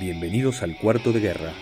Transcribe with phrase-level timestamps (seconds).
[0.00, 1.52] Bienvenidos al Cuarto de Guerra,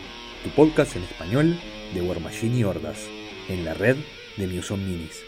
[0.44, 1.58] tu podcast en español
[1.94, 3.08] de War Machine y Hordas,
[3.48, 3.96] en la red
[4.36, 5.24] de Muson Minis.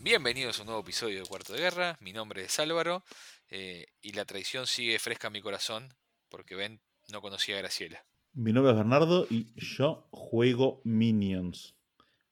[0.00, 1.98] Bienvenidos a un nuevo episodio de Cuarto de Guerra.
[2.00, 3.04] Mi nombre es Álvaro
[3.48, 5.94] eh, y la traición sigue fresca en mi corazón
[6.28, 6.80] porque Ben
[7.12, 8.04] no conocía a Graciela.
[8.32, 11.77] Mi nombre es Bernardo y yo juego Minions.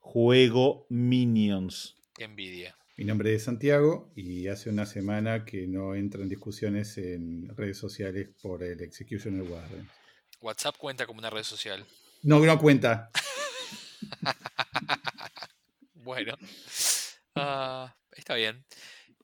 [0.07, 1.97] Juego Minions.
[2.15, 2.79] Qué envidia.
[2.97, 7.77] Mi nombre es Santiago y hace una semana que no entro en discusiones en redes
[7.77, 9.91] sociales por el Executioner Warden.
[10.41, 11.85] WhatsApp cuenta como una red social.
[12.23, 13.11] No, no cuenta.
[15.95, 16.37] bueno,
[17.35, 18.65] ah, está bien.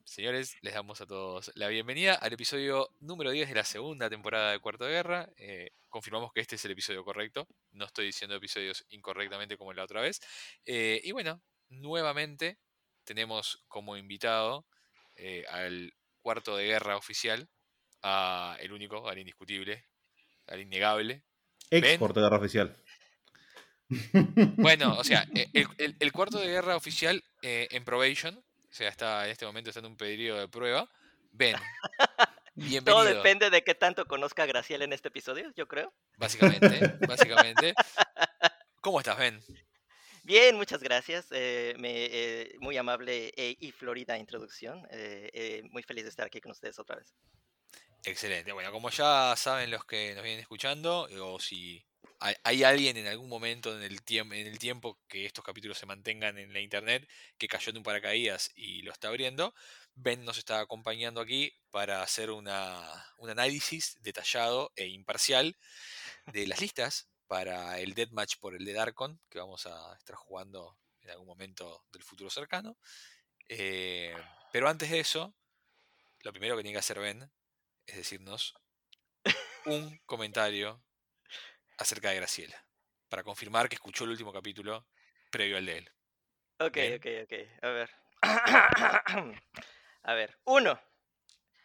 [0.04, 4.50] Señores, les damos a todos la bienvenida al episodio número 10 de la segunda temporada
[4.50, 5.30] de Cuarto de Guerra.
[5.38, 7.46] Eh, confirmamos que este es el episodio correcto.
[7.70, 10.20] No estoy diciendo episodios incorrectamente como la otra vez.
[10.66, 12.58] Eh, y bueno, nuevamente
[13.04, 14.66] tenemos como invitado
[15.14, 17.48] eh, al Cuarto de Guerra oficial,
[18.02, 19.86] a el único, al indiscutible,
[20.48, 21.22] al innegable.
[21.70, 21.98] Ex Ben.
[22.00, 22.76] Cuarto de Guerra Oficial.
[24.56, 28.72] Bueno, o sea, e- el, el- el cuarto de guerra oficial eh, en probation, o
[28.74, 30.88] sea, está en este momento está en un periodo de prueba.
[31.30, 31.56] Ben,
[32.62, 32.84] bienvenido.
[32.84, 35.92] Todo depende de qué tanto conozca a Graciela en este episodio, yo creo.
[36.16, 37.74] Básicamente, básicamente.
[38.80, 39.40] ¿Cómo estás, Ben?
[40.24, 41.26] Bien, muchas gracias.
[41.30, 44.86] eh, me, eh, muy amable eh, y florida introducción.
[44.90, 47.14] eh, muy feliz de estar aquí con ustedes otra vez.
[48.04, 48.52] Excelente.
[48.52, 51.84] Bueno, como ya saben los que nos vienen escuchando, o si
[52.22, 56.60] hay, alguien en algún momento en el, tiempo que estos capítulos se mantengan en la
[56.60, 59.54] internet, que cayó en un paracaídas y lo está abriendo,
[59.94, 62.80] Ben nos está acompañando aquí para hacer una,
[63.18, 65.56] un análisis detallado e imparcial
[66.32, 70.78] de las listas para el Deathmatch por el de Darkon, que vamos a estar jugando
[71.00, 72.76] en algún momento del futuro cercano.
[73.48, 74.14] Eh,
[74.52, 75.34] pero antes de eso,
[76.20, 77.30] lo primero que tiene que hacer Ben
[77.86, 78.54] es decirnos
[79.66, 80.82] un comentario
[81.78, 82.64] acerca de Graciela,
[83.08, 84.86] para confirmar que escuchó el último capítulo
[85.30, 85.90] previo al de él.
[86.58, 86.94] Ok, Bien.
[86.94, 87.62] ok, ok.
[87.62, 87.90] A ver.
[90.02, 90.38] a ver.
[90.44, 90.80] Uno.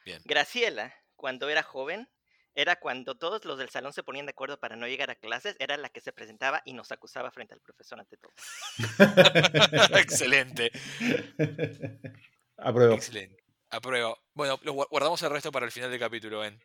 [0.06, 0.22] Bien.
[0.26, 2.10] Graciela, cuando era joven,
[2.56, 5.56] era cuando todos los del salón se ponían de acuerdo para no llegar a clases,
[5.60, 8.34] era la que se presentaba y nos acusaba frente al profesor ante todo.
[10.00, 10.72] excelente,
[12.58, 12.96] Apruebo.
[12.96, 13.44] excelente.
[13.70, 14.18] Apruebo.
[14.34, 16.60] Bueno, lo gua- guardamos el resto para el final del capítulo, Ben.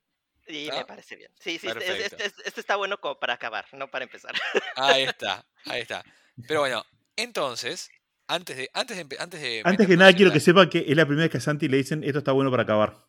[0.54, 0.76] Y ¿Está?
[0.78, 1.30] me parece bien.
[1.40, 4.32] Sí, sí, este, este- este- este está bueno como para acabar, no para empezar.
[4.76, 6.04] Ahí está, ahí está.
[6.46, 6.84] Pero bueno,
[7.16, 7.90] entonces,
[8.26, 11.06] antes de, antes de, antes de Antes que nada, quiero que sepa que es la
[11.06, 13.06] primera vez que a Santi le dicen esto está bueno para acabar.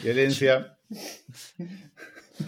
[0.00, 0.76] Violencia.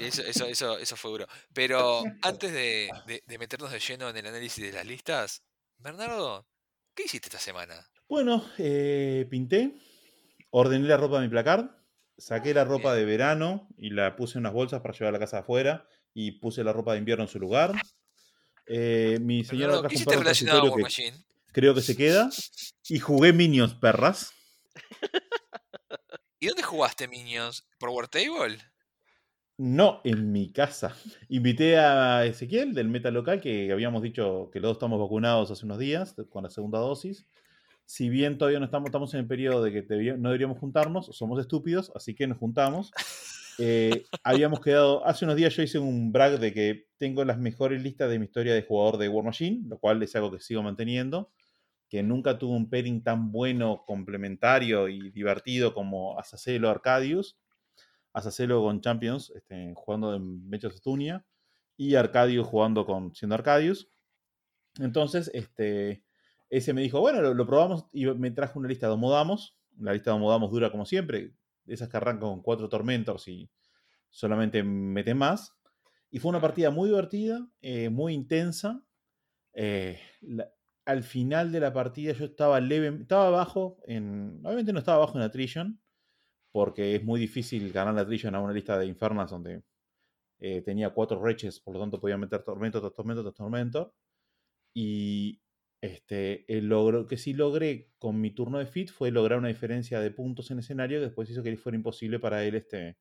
[0.00, 1.28] Eso, eso, eso, eso fue duro.
[1.52, 5.42] Pero antes de, de- de meternos de lleno en el análisis de las listas,
[5.78, 6.46] Bernardo,
[6.94, 7.88] ¿qué hiciste esta semana?
[8.08, 9.74] Bueno, eh, pinté,
[10.50, 11.70] ordené la ropa de mi placard,
[12.18, 15.18] saqué la ropa de verano y la puse en unas bolsas para llevar a la
[15.18, 17.72] casa afuera y puse la ropa de invierno en su lugar.
[18.66, 21.24] Eh, mi señora Bernardo, trajo ¿qué un hiciste perro relacionado Machine?
[21.52, 22.30] creo que se queda
[22.88, 24.32] y jugué Minions, perras.
[26.40, 27.66] ¿Y dónde jugaste Minions?
[27.78, 28.58] ¿Por War Table?
[29.56, 30.96] No en mi casa.
[31.28, 35.64] Invité a Ezequiel del Meta Local, que habíamos dicho que los dos estamos vacunados hace
[35.64, 37.24] unos días con la segunda dosis.
[37.86, 39.82] Si bien todavía no estamos, estamos en el periodo de que
[40.16, 42.92] no deberíamos juntarnos, somos estúpidos, así que nos juntamos.
[43.56, 47.80] Eh, habíamos quedado, hace unos días yo hice un brag de que tengo las mejores
[47.80, 50.60] listas de mi historia de jugador de War Machine, lo cual es algo que sigo
[50.64, 51.30] manteniendo,
[51.88, 57.38] que nunca tuvo un pairing tan bueno, complementario y divertido como Azacelo Arcadius.
[58.14, 61.24] Azacelo con Champions, este, jugando en Mechas Estunia,
[61.76, 63.90] y Arcadius jugando con siendo Arcadius.
[64.78, 66.04] Entonces, este,
[66.50, 69.58] ese me dijo, bueno, lo, lo probamos y me trajo una lista de Homodamos.
[69.78, 71.34] La lista de Homodamos dura como siempre,
[71.66, 73.50] esas que arrancan con cuatro Tormentors y
[74.10, 75.54] solamente meten más.
[76.10, 78.84] Y fue una partida muy divertida, eh, muy intensa.
[79.54, 80.50] Eh, la-
[80.86, 85.18] al final de la partida yo estaba leve, estaba abajo, en, obviamente no estaba abajo
[85.18, 85.80] en Attrition,
[86.52, 89.64] porque es muy difícil ganar la Attrition a una lista de Infernas donde
[90.40, 93.94] eh, tenía cuatro reches, por lo tanto podía meter tormento tras tormento tras tormento.
[94.74, 95.40] Y
[95.84, 100.00] este, el logro que sí logré con mi turno de fit fue lograr una diferencia
[100.00, 102.96] de puntos en escenario que después hizo que fuera imposible para él este,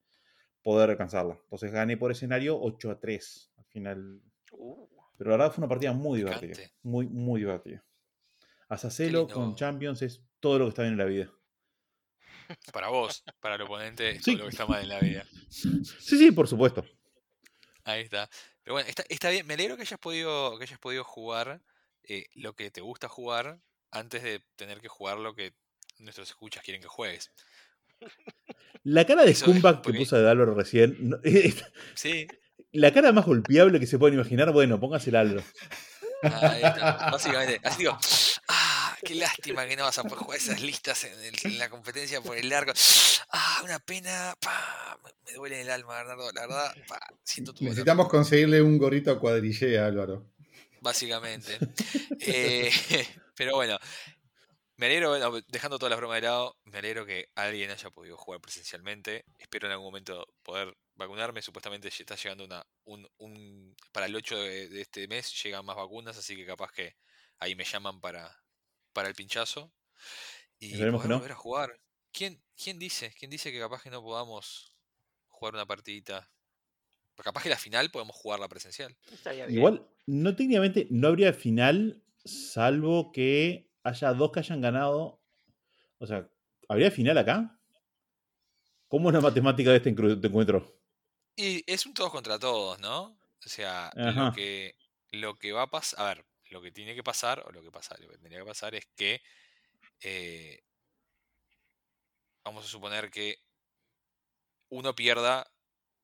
[0.61, 1.39] poder alcanzarla.
[1.43, 4.21] Entonces gané por escenario 8 a 3 al final.
[4.51, 4.85] Uh,
[5.17, 6.57] Pero la verdad fue una partida muy divertida.
[6.81, 7.85] Muy, muy divertida.
[8.67, 9.55] Azacelo con.
[9.55, 11.31] Champions es todo lo que está bien en la vida.
[12.73, 14.33] Para vos, para el oponente, es Sí.
[14.33, 15.25] todo lo que está mal en la vida.
[15.49, 16.83] Sí, sí, por supuesto.
[17.85, 18.29] Ahí está.
[18.63, 19.47] Pero bueno, está, está bien.
[19.47, 21.61] Me alegro que hayas podido, que hayas podido jugar
[22.03, 23.59] eh, lo que te gusta jugar
[23.91, 25.53] antes de tener que jugar lo que
[25.99, 27.31] nuestros escuchas quieren que juegues.
[28.83, 30.97] La cara de Eso es, Scumbag que puso de Álvaro recién.
[30.99, 31.17] no-
[31.95, 32.27] Sí,
[32.71, 34.51] la cara más golpeable que se pueden imaginar.
[34.51, 35.43] Bueno, póngase el Álvaro.
[36.23, 37.09] ahí está.
[37.11, 37.97] Básicamente, así digo,
[38.47, 41.69] ah, qué lástima que no vas a poder jugar esas listas en, el- en la
[41.69, 42.73] competencia por el largo.
[43.29, 47.71] Ah, una pena, pa, me, duele el alma, Bernardo, la verdad, pa, siento tu dolor.
[47.71, 50.32] Necesitamos conseguirle un gorrito a cuadrille a Álvaro.
[50.83, 51.63] Básicamente.
[52.25, 52.71] Eh,
[53.35, 53.77] pero bueno,
[54.77, 58.17] me alegro, bueno, dejando todas las bromas de lado, me alegro que alguien haya podido
[58.17, 59.25] jugar presencialmente.
[59.37, 61.41] Espero en algún momento poder vacunarme.
[61.41, 65.75] Supuestamente está llegando una, un, un- para el 8 de, de este mes llegan más
[65.75, 66.95] vacunas, así que capaz que
[67.39, 68.43] ahí me llaman para,
[68.93, 69.73] para el pinchazo.
[70.59, 71.21] Y que poder no.
[71.21, 71.79] volver a jugar.
[72.13, 73.13] ¿Quién, ¿Quién dice?
[73.17, 74.77] ¿Quién dice que capaz que no podamos
[75.29, 76.32] jugar una partidita?
[77.15, 78.95] Capaz que la final podemos jugarla presencial.
[79.47, 85.21] Igual, no técnicamente no habría final, salvo que haya dos que hayan ganado.
[85.99, 86.29] O sea,
[86.67, 87.59] ¿habría final acá?
[88.87, 90.79] ¿Cómo es la matemática de este encuentro?
[91.35, 93.17] Y es un todos contra todos, ¿no?
[93.45, 94.75] O sea, lo que,
[95.11, 97.71] lo que va a pasar, a ver, lo que tiene que pasar, o lo que
[97.71, 99.21] pasa, lo que tendría que pasar es que
[100.01, 100.63] eh,
[102.43, 103.39] vamos a suponer que
[104.69, 105.51] uno pierda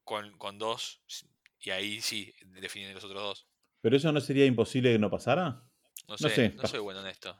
[0.09, 1.03] con, con dos,
[1.59, 3.47] y ahí sí definen los otros dos.
[3.79, 5.61] ¿Pero eso no sería imposible que no pasara?
[6.07, 7.39] No sé, No sé, no soy bueno en esto.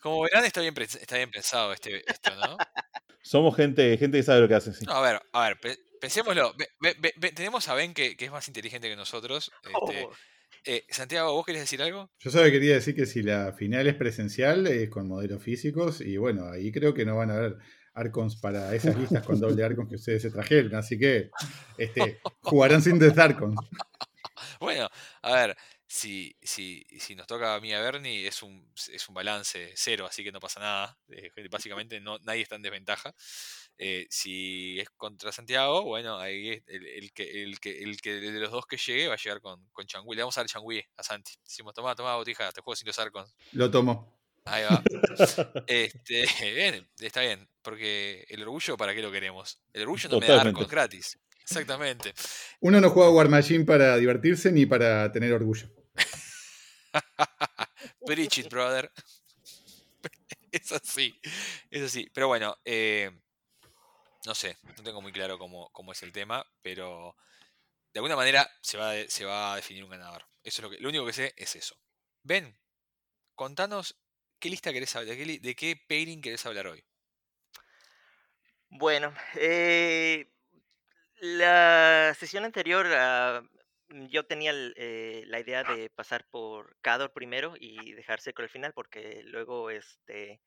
[0.00, 2.58] Como verán, está bien, está bien pensado este, esto, ¿no?
[3.22, 4.84] Somos gente, gente que sabe lo que hace, sí.
[4.86, 6.52] No, a ver, a ver, pe- pensémoslo.
[6.58, 9.52] Ve- ve- ve- ve- tenemos a Ben que, que es más inteligente que nosotros.
[9.62, 10.12] Este, Oh,
[10.64, 12.10] eh, Santiago, ¿vos querés decir algo?
[12.18, 16.16] Yo solo quería decir que si la final es presencial, es con modelos físicos, y
[16.16, 17.58] bueno, ahí creo que no van a haber
[17.94, 21.30] Arcons para esas listas con doble Arcons que ustedes se trajeron, así que
[21.78, 23.56] este, jugarán sin Death Arcons.
[24.60, 24.88] Bueno,
[25.22, 25.56] a ver,
[25.86, 30.06] si, si, si nos toca a mí a Bernie, es un, es un balance cero,
[30.06, 30.98] así que no pasa nada.
[31.08, 33.14] Eh, básicamente no, nadie está en desventaja.
[33.76, 38.14] Eh, si es contra Santiago, bueno, ahí es el, el que, el, que, el que
[38.14, 40.16] de los dos que llegue va a llegar con, con Changui.
[40.16, 41.32] Le vamos a dar Changui a Santi.
[41.42, 43.34] Decimos, toma, toma, botija, te juego sin los arcos.
[43.52, 44.23] Lo tomo.
[44.46, 44.82] Ahí va.
[45.66, 49.60] Este, bien, está bien, porque el orgullo, ¿para qué lo queremos?
[49.72, 51.18] El orgullo no me da arcos gratis.
[51.40, 52.14] Exactamente.
[52.60, 55.68] Uno no juega War Machine para divertirse ni para tener orgullo.
[58.06, 58.90] Preach it, brother.
[60.52, 61.20] Es así,
[61.68, 62.08] es así.
[62.14, 63.10] Pero bueno, eh,
[64.24, 67.16] no sé, no tengo muy claro cómo, cómo es el tema, pero
[67.92, 70.24] de alguna manera se va, a- se va a definir un ganador.
[70.44, 71.74] Eso es lo que, lo único que sé es eso.
[72.22, 72.56] Ben,
[73.34, 73.96] contanos
[74.44, 76.84] qué lista querés hablar, de qué, de qué pairing querés hablar hoy.
[78.68, 80.28] Bueno, eh,
[81.16, 83.42] la sesión anterior ah,
[83.88, 88.50] mm, yo tenía eh, la idea de pasar por Cador primero y dejar seco el
[88.50, 90.42] final porque luego este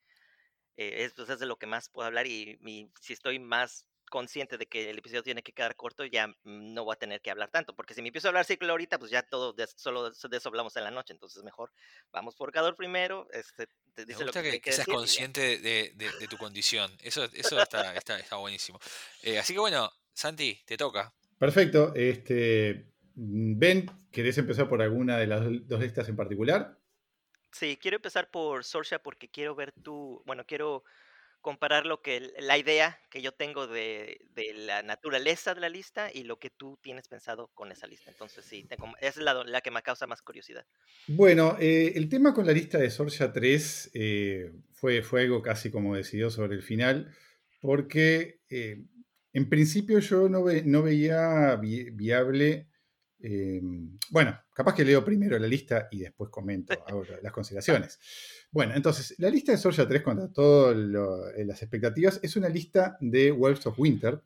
[0.75, 3.88] eh, es, pues, es de lo que más puedo hablar y, y si estoy más
[4.09, 7.31] consciente de que el episodio tiene que quedar corto ya no voy a tener que
[7.31, 10.09] hablar tanto porque si me empiezo a hablar ciclo ahorita pues ya todo de, solo
[10.09, 11.71] de eso hablamos en la noche entonces mejor
[12.12, 15.42] vamos por Cador primero este te Me lo gusta que, que, hay que seas consciente
[15.59, 16.92] de, de- de tu condición.
[17.01, 18.80] Eso, eso está, está, está buenísimo.
[19.23, 21.11] Eh, así que bueno, Santi, te toca.
[21.40, 21.94] Perfecto.
[21.95, 22.85] Este,
[23.16, 26.78] ben, ¿querés empezar por alguna de las dos listas en particular?
[27.52, 30.83] Sí, quiero empezar por Sorsha porque quiero ver tu, bueno, quiero
[31.47, 36.11] comparar lo que la idea que yo tengo de, de la naturaleza de la lista
[36.13, 38.11] y lo que tú tienes pensado con esa lista.
[38.11, 40.66] Entonces sí, tengo, esa es la, que me causa más curiosidad.
[41.07, 45.71] Bueno, eh, el tema con la lista de Sorja 3 eh, fue, fue algo casi
[45.71, 47.16] como decidido sobre el final,
[47.61, 48.83] porque eh,
[49.31, 52.68] en principio yo no, ve- no veía vi- viable.
[54.09, 56.73] bueno, capaz que leo primero la lista y después comento
[57.21, 57.99] las consideraciones.
[58.51, 63.31] Bueno, entonces, la lista de Sorja 3 contra todas las expectativas es una lista de
[63.31, 64.21] Wolves of Winter,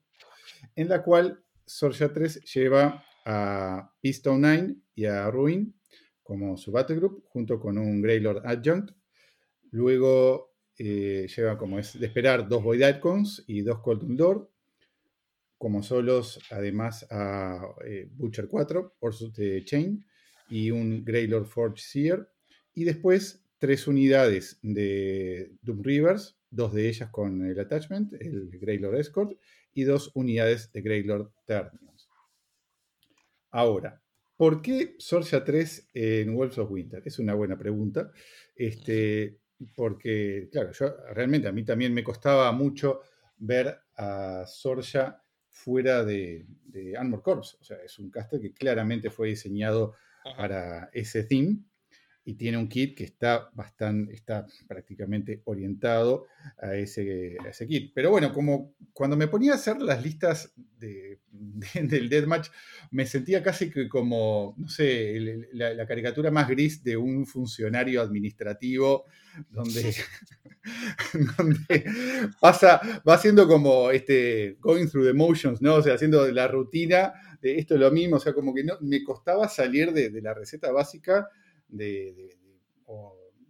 [0.75, 5.75] en la cual Sorja 3 lleva a Keystone 9 y a Ruin
[6.23, 8.91] como su battle group, junto con un Greylord Adjunct.
[9.71, 14.49] Luego eh, lleva, como es de esperar, dos Void Icons y dos Colton Lord.
[15.57, 20.05] Como solos, además, a eh, Butcher 4, Orsus de Chain
[20.49, 22.29] y un Greylord Forge Seer.
[22.73, 28.95] Y después, tres unidades de Doom Rivers, dos de ellas con el attachment, el Greylord
[28.95, 29.39] Escort,
[29.71, 32.09] y dos unidades de Greylord Ternions.
[33.51, 34.01] Ahora,
[34.35, 37.03] ¿por qué Sorcia 3 en Wolves of Winter?
[37.05, 38.11] Es una buena pregunta.
[38.55, 39.37] Este,
[39.75, 43.01] porque, claro, yo realmente a mí también me costaba mucho
[43.37, 47.59] ver a Sorja fuera de, de Armor Corps.
[47.61, 49.93] O sea, es un caster que claramente fue diseñado
[50.25, 50.35] Ajá.
[50.35, 51.59] para ese theme
[52.23, 56.27] y tiene un kit que está bastante, está prácticamente orientado
[56.61, 57.91] a ese, a ese kit.
[57.95, 62.49] Pero bueno, como cuando me ponía a hacer las listas de, de- del Deathmatch,
[62.91, 67.25] me sentía casi que como, no sé, el- la, la caricatura más gris de un
[67.25, 69.05] funcionario administrativo,
[69.49, 69.95] donde,
[71.37, 71.85] donde
[72.39, 75.75] pasa, va haciendo como este, going through the motions, ¿no?
[75.75, 78.77] O sea, haciendo la rutina de esto es lo mismo, o sea, como que no,
[78.81, 81.27] me costaba salir de, de la receta básica
[81.71, 82.13] de,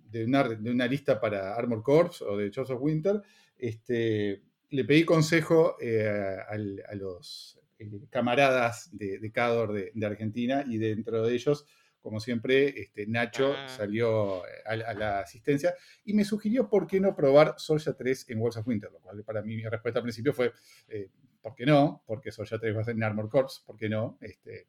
[0.10, 3.22] de- una, de una lista para Armor Corps o de of Winter.
[3.58, 6.08] Este, le pedí consejo eh,
[6.48, 11.66] a, los eh, camaradas de, de Cador de, de Argentina y dentro de ellos,
[12.02, 13.68] como siempre, este, Nacho Ah.
[13.70, 18.40] salió a, a la asistencia y me sugirió por qué no probar Soulja 3 en
[18.40, 20.52] Worlds of Winter, lo cual para mí mi respuesta al principio fue,
[20.88, 21.10] eh,
[21.42, 22.04] ¿por qué no?
[22.08, 24.18] Porque Soulja 3 va a ser en Armor Corps, ¿por qué no?
[24.22, 24.68] Este,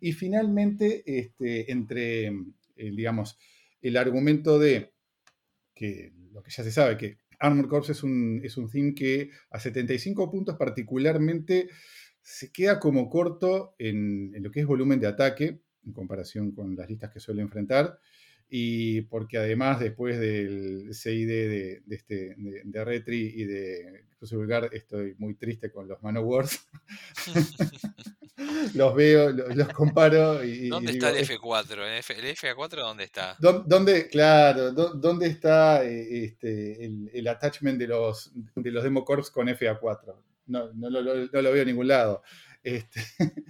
[0.00, 2.32] y finalmente, este, entre, eh,
[2.76, 3.38] digamos,
[3.80, 4.92] el argumento de
[5.74, 9.30] que lo que ya se sabe, que Armor Corps es un, es un theme que
[9.50, 11.68] a 75 puntos particularmente
[12.22, 16.76] se queda como corto en, en lo que es volumen de ataque, en comparación con
[16.76, 17.98] las listas que suele enfrentar,
[18.50, 24.32] y porque además después del CID de, de este, de, de Retri y de Cruz
[24.32, 26.66] Vulgar estoy muy triste con los Manowars.
[28.74, 31.72] los veo, los, los comparo y, y ¿Dónde digo, está el es- F4?
[31.72, 33.36] ¿El, F, el F4 dónde está?
[33.38, 38.82] ¿Dó- ¿Dónde, claro, dó- dónde está eh, este, el, el attachment de los, de los
[38.82, 40.14] Demo Corps con FA4?
[40.46, 41.00] No, no, no
[41.42, 42.22] lo veo en ningún lado.
[42.62, 43.00] Este,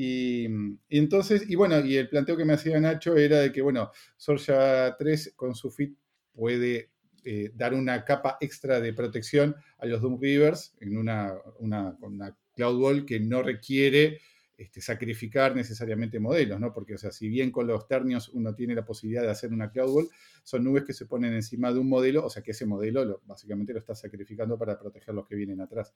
[0.00, 0.46] y,
[0.88, 3.90] y entonces, y bueno, y el planteo que me hacía Nacho era de que, bueno,
[4.16, 5.96] Sorja 3 con su fit
[6.32, 6.90] puede
[7.24, 12.80] eh, dar una capa extra de protección a los Doom Rivers en una, una Cloud
[12.80, 14.20] Wall que no requiere
[14.56, 16.72] este, sacrificar necesariamente modelos, ¿no?
[16.72, 19.70] Porque, o sea, si bien con los ternios uno tiene la posibilidad de hacer una
[19.70, 20.08] cloud wall,
[20.42, 23.22] son nubes que se ponen encima de un modelo, o sea, que ese modelo lo-
[23.26, 25.92] básicamente lo está sacrificando para proteger los que vienen atrás.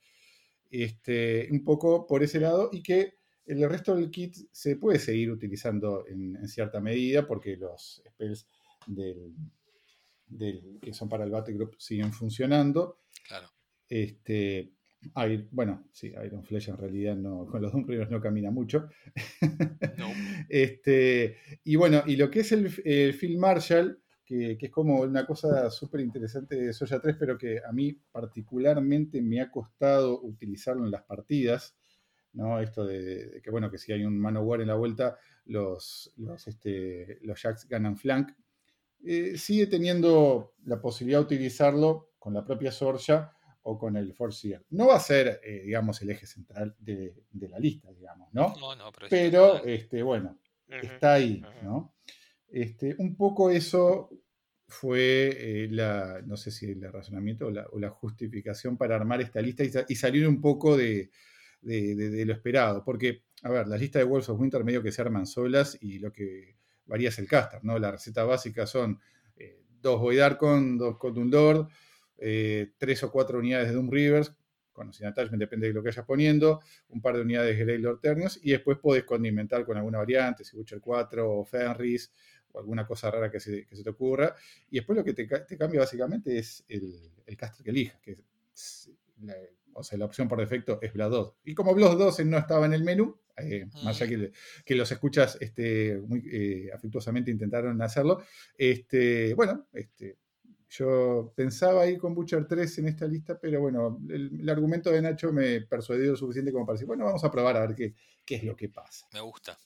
[0.70, 3.14] Este, un poco por ese lado, y que
[3.46, 8.46] el resto del kit se puede seguir utilizando en, en cierta medida, porque los spells
[8.86, 9.34] del,
[10.26, 13.00] del- que son para el Battle Group siguen funcionando.
[13.26, 13.48] Claro.
[13.88, 14.72] Este,
[15.50, 18.88] bueno, sí, Iron Flesh en realidad no, con los Rivers no camina mucho.
[19.96, 20.08] No.
[20.48, 25.00] Este, y bueno, y lo que es el, el Phil Marshall, que, que es como
[25.00, 30.20] una cosa súper interesante de Soya 3, pero que a mí particularmente me ha costado
[30.22, 31.76] utilizarlo en las partidas,
[32.34, 32.60] ¿no?
[32.60, 36.46] Esto de, de que, bueno, que si hay un Manowar en la vuelta, los, los,
[36.46, 38.30] este, los Jacks ganan flank.
[39.04, 44.60] Eh, sigue teniendo la posibilidad de utilizarlo con la propia Sorja o con el Force.
[44.70, 48.54] No va a ser, eh, digamos, el eje central de, de la lista, digamos, ¿no?
[48.60, 49.68] No, no, pero, es Pero, intencional.
[49.68, 51.42] este, bueno, está ahí.
[51.62, 51.94] ¿no?
[52.48, 54.10] Este, un poco eso
[54.66, 59.20] fue eh, la, no sé si el razonamiento o la, o la justificación para armar
[59.20, 61.10] esta lista y, y salir un poco de,
[61.62, 62.84] de- lo esperado.
[62.84, 65.98] Porque, a ver, las listas de Wolves of Winter medio que se arman solas y
[65.98, 67.78] lo que varía es el caster, ¿no?
[67.78, 69.00] La receta básica son
[69.36, 71.68] eh, dos Void Archon, dos Cotton Lord,
[72.18, 74.34] eh, tres o cuatro unidades de Doom Rivers,
[74.72, 77.78] con sin attachment, depende de lo que vayas poniendo, un par de unidades de Grey
[77.78, 82.10] Lord Ternios, y después podés condimentar con alguna variante, si Butcher 4 o Fenris,
[82.52, 84.34] o alguna cosa rara que se, te ocurra.
[84.70, 85.26] Y después lo que te
[85.58, 88.90] cambia básicamente es el, el caster que elijas, que es
[89.22, 89.34] la,
[89.74, 91.34] o sea, la opción por defecto es Blood 2.
[91.44, 94.32] Y como Blood 2 no estaba en el menú, eh, más allá que,
[94.64, 98.22] que los escuchas este, muy eh, afectuosamente intentaron hacerlo,
[98.56, 100.18] este, bueno, este,
[100.68, 105.02] yo pensaba ir con Butcher 3 en esta lista, pero bueno, el, el argumento de
[105.02, 107.94] Nacho me persuadió lo suficiente como para decir, bueno, vamos a probar a ver qué,
[108.24, 109.06] qué es lo que pasa.
[109.12, 109.58] Me gusta.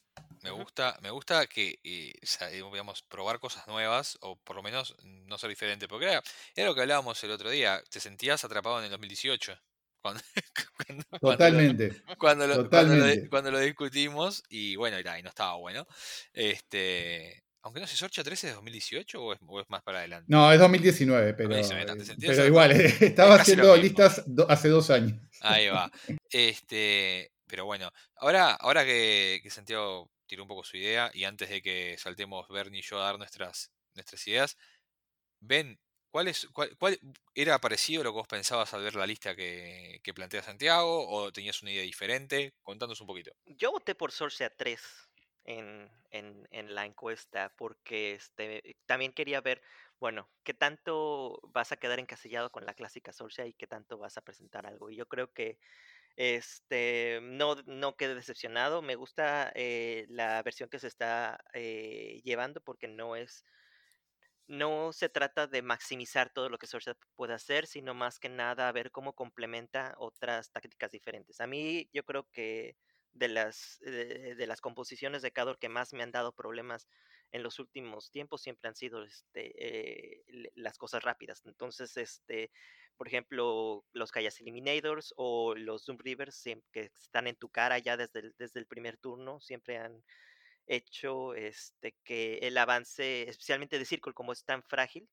[0.43, 4.97] Me gusta, me gusta que eh, eh, digamos, probar cosas nuevas o por lo menos
[5.03, 5.89] no ser diferente.
[5.89, 6.23] Porque era,
[6.55, 7.83] era lo que hablábamos el otro día.
[7.91, 9.59] Te sentías atrapado en el 2018.
[10.87, 12.03] Cuando, cuando- Totalmente.
[12.19, 15.87] cuando lo, cuando lo, cuando discutimos y bueno, y, no estaba bueno.
[16.33, 20.27] Este, aunque no sé, ¿Sorcha 13 es 2018 o es, o es más para adelante?
[20.29, 22.71] No, es 2019, pero, 2019, te eh, pero igual,
[23.01, 25.19] estaba Es haciendo listas do- hace dos años.
[25.41, 25.91] Ahí va.
[26.31, 31.49] Este, pero bueno, ahora, ahora que, que Santiago tiró un poco su idea y antes
[31.49, 34.57] de que saltemos Bernie y yo a dar nuestras, nuestras ideas,
[35.41, 35.79] ven,
[36.11, 36.99] ¿cuál, es, cuál, cuál-
[37.35, 41.09] era parecido a lo que vos pensabas al ver la lista que, que plantea Santiago
[41.09, 42.55] o tenías una idea diferente?
[42.63, 43.33] Contándonos un poquito.
[43.45, 45.11] Yo voté por Sorcia 3
[45.45, 49.63] en, en, en la encuesta porque este, también quería ver,
[50.01, 54.17] bueno, qué tanto vas a quedar encasillado con la clásica Sorcia y qué tanto vas
[54.17, 54.91] a presentar algo.
[54.91, 55.59] Y yo creo que
[56.17, 58.83] Este, no, no quedé decepcionado.
[58.83, 63.45] Me gusta eh, la versión que se está eh, llevando porque no es
[64.49, 68.71] no se trata de maximizar todo lo que Sorcerer puede hacer, sino más que nada
[68.73, 71.41] ver cómo complementa otras tácticas diferentes.
[71.41, 72.77] A mí yo creo que
[73.13, 76.87] de las, eh, de, las composiciones de Cador que más me han dado problemas
[77.33, 81.43] en los últimos tiempos siempre han sido este, eh, las cosas rápidas.
[81.45, 82.51] Entonces, este,
[82.97, 87.97] por ejemplo, los Callas Eliminators o los Doom Rivers que están en tu cara ya
[87.97, 90.05] desde desde el primer turno, siempre han
[90.67, 95.09] hecho este, que el avance, especialmente de Círculo, como es tan frágil,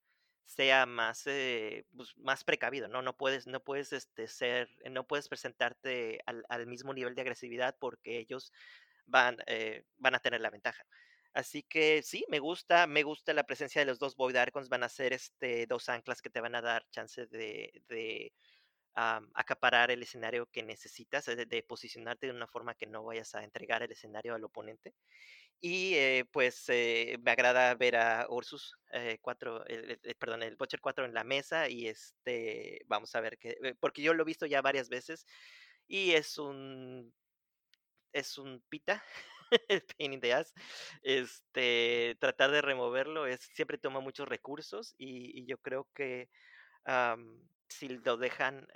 [0.45, 3.01] sea más, eh, pues, más precavido, ¿no?
[3.01, 8.19] No puedes, no puedes este, ser, no puedes presentarte al, mismo nivel de agresividad porque
[8.19, 8.51] ellos
[9.05, 10.85] van, eh, van a tener la ventaja.
[11.33, 14.83] Así que sí, me gusta, me gusta la presencia de los dos Void Archons, van
[14.83, 18.33] a ser este, dos anclas que te van a dar chance de,
[19.33, 23.43] acaparar el escenario que necesitas, de, de, posicionarte de una forma que no vayas a
[23.43, 24.93] entregar el escenario al oponente.
[25.65, 28.75] Y eh, pues eh, me agrada ver a Ursus
[29.21, 33.55] 4, eh, perdón, el Butcher 4 en la mesa y este, vamos a ver qué,
[33.79, 35.25] porque yo lo he visto ya varias veces
[35.87, 37.13] y es un,
[38.11, 39.01] es un pita,
[39.97, 40.53] pain in the ass.
[41.01, 46.29] Este, tratar de removerlo es, siempre toma muchos recursos y, yo creo que
[47.69, 48.67] si lo dejan,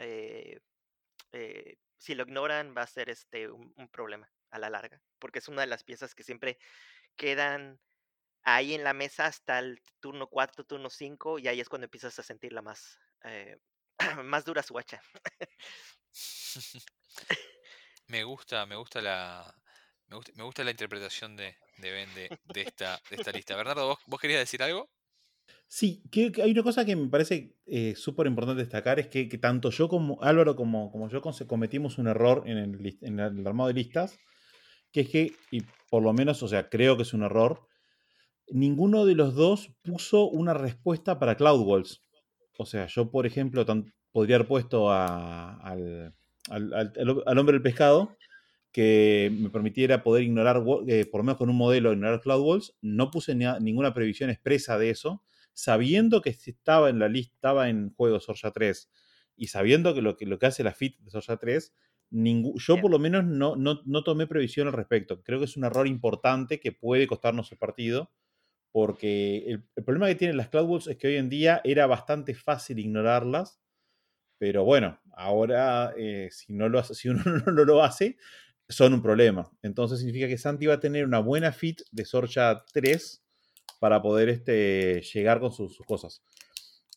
[1.98, 5.62] si lo ignoran va a ser este un problema a la larga, porque es una
[5.62, 6.58] de las piezas que siempre
[7.16, 7.80] quedan
[8.44, 12.18] ahí en la mesa hasta el turno 4, turno 5, y ahí es cuando empiezas
[12.18, 13.58] a sentirla más, eh,
[14.24, 15.02] más dura su hacha.
[18.08, 19.54] me gusta, me gusta la.
[20.10, 23.58] Me gusta, la interpretación de, de Ben de, esta, de esta lista.
[23.58, 24.90] Bernardo, ¿vos, ¿vos, querías decir algo?
[25.68, 29.70] Sí, que, hay una cosa que me parece eh, súper importante destacar, es que, tanto
[29.70, 33.74] yo como Álvaro como, como yo cometimos un error en el, en el armado de
[33.74, 34.18] listas,
[34.92, 37.68] que es que, y por lo menos, o sea, creo que es un error,
[38.50, 42.04] ninguno de los dos puso una respuesta para Cloud Walls.
[42.58, 43.66] O sea, yo, por ejemplo,
[44.12, 46.14] podría haber puesto al,
[46.50, 48.18] hombre del pescado
[48.72, 52.76] que me permitiera poder ignorar, eh, por lo menos con un modelo, ignorar Cloud Walls.
[52.82, 55.24] No puse ninguna previsión expresa de eso,
[55.54, 58.90] sabiendo que estaba en la lista, estaba en juego Sorja 3
[59.36, 61.74] y sabiendo que lo que, lo que hace la FIT de Sorja 3
[62.10, 65.22] yo por lo menos no, no, tomé previsión al respecto.
[65.24, 68.12] Creo que es un error importante que puede costarnos el partido,
[68.72, 72.34] porque el, problema que tienen las Cloud Walls es que hoy en día era bastante
[72.34, 73.60] fácil ignorarlas,
[74.38, 78.18] pero bueno, ahora eh, si, no lo si uno no lo hace,
[78.70, 79.50] son un problema.
[79.62, 83.24] Entonces significa que Santi va a tener una buena fit de Sorcha 3
[83.80, 86.22] para poder este, llegar con sus cosas.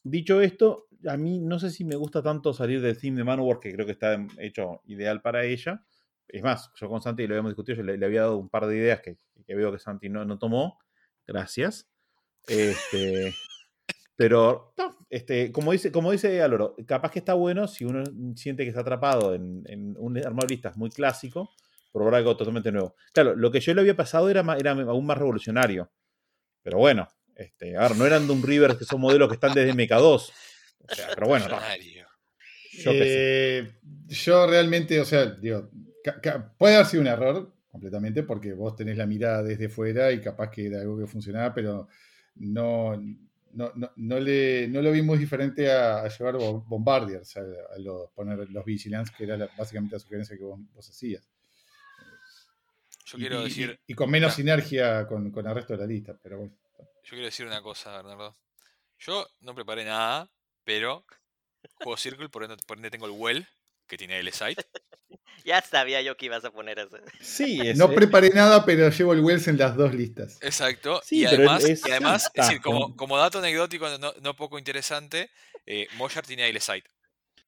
[0.03, 3.61] Dicho esto, a mí no sé si me gusta tanto salir del theme de Manowar,
[3.61, 5.85] que creo que está hecho ideal para ella.
[6.27, 8.77] Es más, yo con Santi lo habíamos discutido, yo le, había dado un par de
[8.77, 10.79] ideas que, veo que Santi no, no tomó.
[11.27, 11.91] Gracias.
[12.47, 13.35] Este,
[14.17, 14.73] pero,
[15.11, 18.05] este, como dice, como dice Aloro, capaz que está bueno si uno
[18.37, 21.51] siente que está atrapado en, un armado de listas muy clásico,
[21.93, 22.95] probar algo totalmente nuevo.
[23.13, 25.91] Claro, lo que yo le había pasado era, era aún más revolucionario.
[26.63, 27.09] Pero bueno,
[27.41, 30.03] este, a ver, no eran Doom Rivers que son modelos que están desde MK2.
[30.03, 31.47] O sea, pero bueno,
[32.87, 33.73] eh,
[34.09, 35.71] Yo, realmente, o sea, digo,
[36.59, 40.51] puede haber sido un error completamente porque vos tenés la mirada desde fuera y capaz
[40.51, 41.89] que era algo que funcionaba, pero
[42.37, 43.01] no,
[43.53, 49.13] no, no, le, no lo vimos diferente a, llevar Bombardiers, a, los, poner los Vigilance,
[49.17, 51.27] que era básicamente la sugerencia que vos, hacías.
[53.07, 53.79] Yo quiero decir.
[53.87, 56.55] Y, con menos sinergia con, con, el resto de la lista, pero bueno.
[57.05, 58.37] Yo quiero decir una cosa, Bernardo.
[58.99, 60.31] Yo no preparé nada,
[60.65, 61.05] pero
[61.75, 63.49] juego Circle, por ende, tengo el Well,
[63.87, 64.63] que tiene el site.
[65.45, 66.99] ya sabía yo que ibas a poner eso.
[67.21, 70.39] Sí, no preparé nada, pero llevo el Wells en las dos listas.
[70.43, 71.03] Exacto.
[71.11, 75.31] y, además, y además, es decir, como, dato anecdótico no, poco interesante,
[75.67, 75.89] eh,
[76.27, 76.89] tiene el site.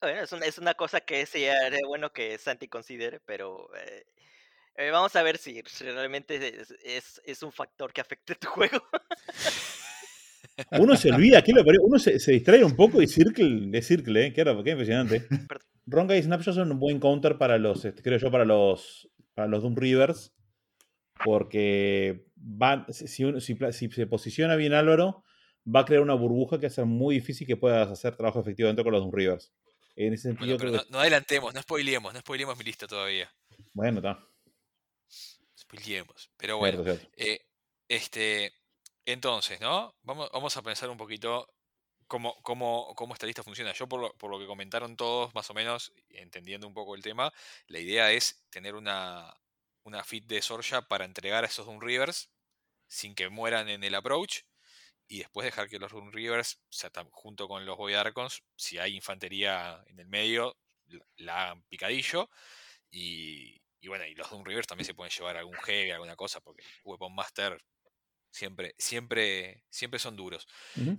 [0.01, 1.55] Bueno, es, una, es una cosa que sería
[1.87, 4.05] bueno que Santi considere, pero eh,
[4.77, 8.83] eh, vamos a ver si realmente es, un factor que afecte tu juego.
[10.73, 11.43] Uno se olvida,
[11.83, 14.33] uno se, distrae un poco y Circle es Circle, ¿eh?
[14.33, 15.27] Qué, qué impresionante.
[15.87, 19.49] Ronga y Snapshot son un buen counter para los, este, creo yo, para los, para
[19.49, 20.33] los Doom Rivers.
[21.25, 23.07] Porque van, si,
[23.41, 25.25] si, se posiciona bien Álvaro,
[25.65, 28.85] va a crear una burbuja que hace muy difícil que puedas hacer trabajo efectivo dentro
[28.85, 29.53] con los Doom Rivers.
[29.95, 30.57] En ese sentido,
[30.89, 33.31] no, adelantemos, no spoilemos, no spoilemos mi lista todavía.
[33.75, 34.27] Bueno, está.
[36.37, 36.83] Pero bueno,
[37.17, 37.41] eh,
[37.89, 38.53] este,
[39.07, 39.97] entonces, ¿no?
[40.03, 41.53] Vamos, vamos a pensar un poquito
[42.07, 43.73] cómo, cómo, cómo esta lista funciona.
[43.73, 47.03] Yo por lo, por lo que comentaron todos, más o menos, entendiendo un poco el
[47.03, 47.33] tema,
[47.67, 49.35] la idea es tener una,
[49.85, 52.31] una fit de Sorja para entregar a esos Doom Rivers
[52.89, 54.41] sin que mueran en el approach
[55.09, 58.45] y después dejar que los Doom Rivers, o sea, tam- junto con los Void Archons,
[58.57, 60.57] si hay infantería en el medio,
[61.17, 62.31] la hagan picadillo.
[62.91, 66.41] Y, y bueno, y los Doom Rivers también se pueden llevar algún heavy, alguna cosa,
[66.41, 67.59] porque Weapon Master
[68.31, 70.47] siempre, siempre, siempre son duros.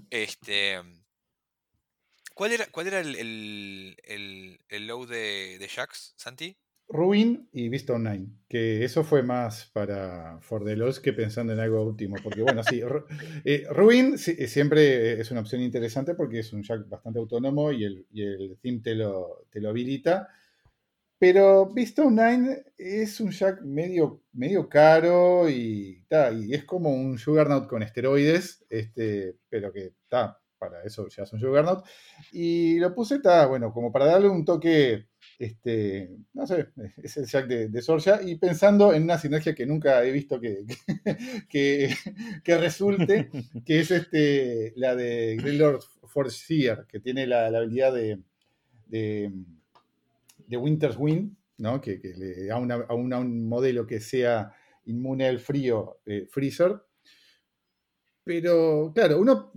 [0.09, 0.81] Este.
[2.35, 6.57] ¿Cuál era, cuál era el, el, el, el low de, de Jax, Santi?
[6.89, 11.59] Ruin y Vista Online, que eso fue más para For the Lost que pensando en
[11.59, 12.81] algo último, porque bueno, sí,
[13.45, 17.71] eh, Ruin sí, eh, siempre es una opción interesante porque es un jack bastante autónomo
[17.71, 20.27] y el, y el theme te lo, te lo habilita,
[21.23, 27.17] pero Vista Online es un jack medio, medio caro y, ta, y es como un
[27.17, 31.85] Juggernaut con esteroides, este, pero que está, para eso ya es un Juggernaut,
[32.33, 35.07] y lo puse, ta, bueno, como para darle un toque
[35.39, 36.67] este, no sé,
[37.01, 40.41] es el Jack de, de Sorja, y pensando en una sinergia que nunca he visto
[40.41, 40.65] que,
[41.49, 41.95] que,
[42.43, 43.29] que resulte,
[43.65, 48.19] que es este, la de Greylord Forseer, que tiene la, la habilidad de,
[48.87, 49.31] de,
[50.47, 51.81] de Winter's Wind, ¿no?
[51.81, 54.53] que, le da a, un modelo que sea
[54.85, 56.81] inmune al frío, eh, Freezer.
[58.25, 59.51] Pero, claro, uno,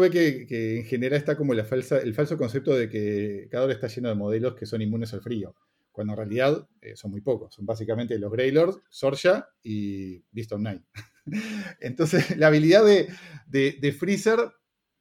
[0.00, 4.08] ve que, en general está como el falso concepto de que cada hora está lleno
[4.08, 5.56] de modelos que son inmunes al frío,
[5.90, 7.54] cuando en realidad eh, son muy pocos.
[7.54, 10.82] Son básicamente los Greylords, Sorja y Beast of Night.
[11.80, 13.08] Entonces, la habilidad de,
[13.50, 14.38] de Freezer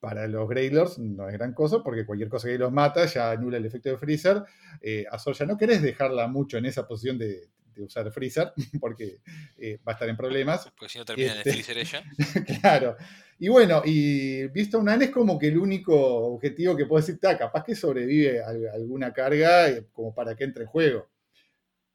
[0.01, 3.55] para los Greylords no es gran cosa, porque cualquier cosa que los mata ya anula
[3.57, 4.43] el efecto de Freezer.
[4.81, 9.19] Eh, a Sorja no querés dejarla mucho en esa posición de, de usar Freezer, porque
[9.57, 10.69] eh, va a estar en problemas.
[10.77, 12.03] Porque si no termina en Este- el freezer ella.
[12.61, 12.97] claro.
[13.37, 15.95] Y bueno, y Vista Unan es como que el único
[16.33, 20.43] objetivo que puedo decir, está, capaz que sobrevive a alguna carga eh, como para que
[20.43, 21.09] entre en juego.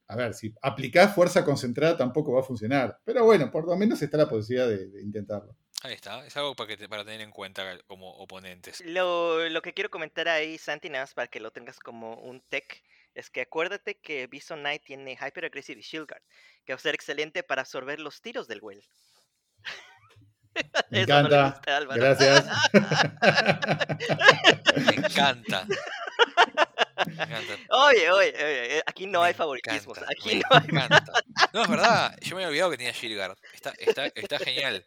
[0.08, 3.00] A ver, si aplicás fuerza concentrada tampoco va a funcionar.
[3.04, 5.56] Pero bueno, por lo menos está la posibilidad de, de intentarlo.
[5.86, 6.26] Ahí está.
[6.26, 8.80] Es algo para, que te- para tener en cuenta como oponentes.
[8.84, 12.40] Lo, lo que quiero comentar ahí, Santi, nada más para que lo tengas como un
[12.40, 12.82] tech,
[13.14, 16.22] es que acuérdate que Bison Knight tiene Hyper Aggressive y Shield Guard,
[16.64, 18.82] que va a ser excelente para absorber los tiros del Well.
[20.90, 21.50] Me Eso no encanta.
[21.50, 21.80] gusta.
[21.96, 22.44] Gracias.
[24.76, 25.66] Me encanta.
[27.06, 27.54] Me encanta.
[27.70, 29.98] Oye, oye, oye, eh, aquí no Me hay favoritismos.
[29.98, 30.64] encanta, Aquí me no hay.
[30.68, 31.12] encanta.
[31.52, 32.16] No, es verdad.
[32.22, 33.36] Yo me había olvidado que tenía Shilgard.
[33.54, 34.84] Está, está, está genial.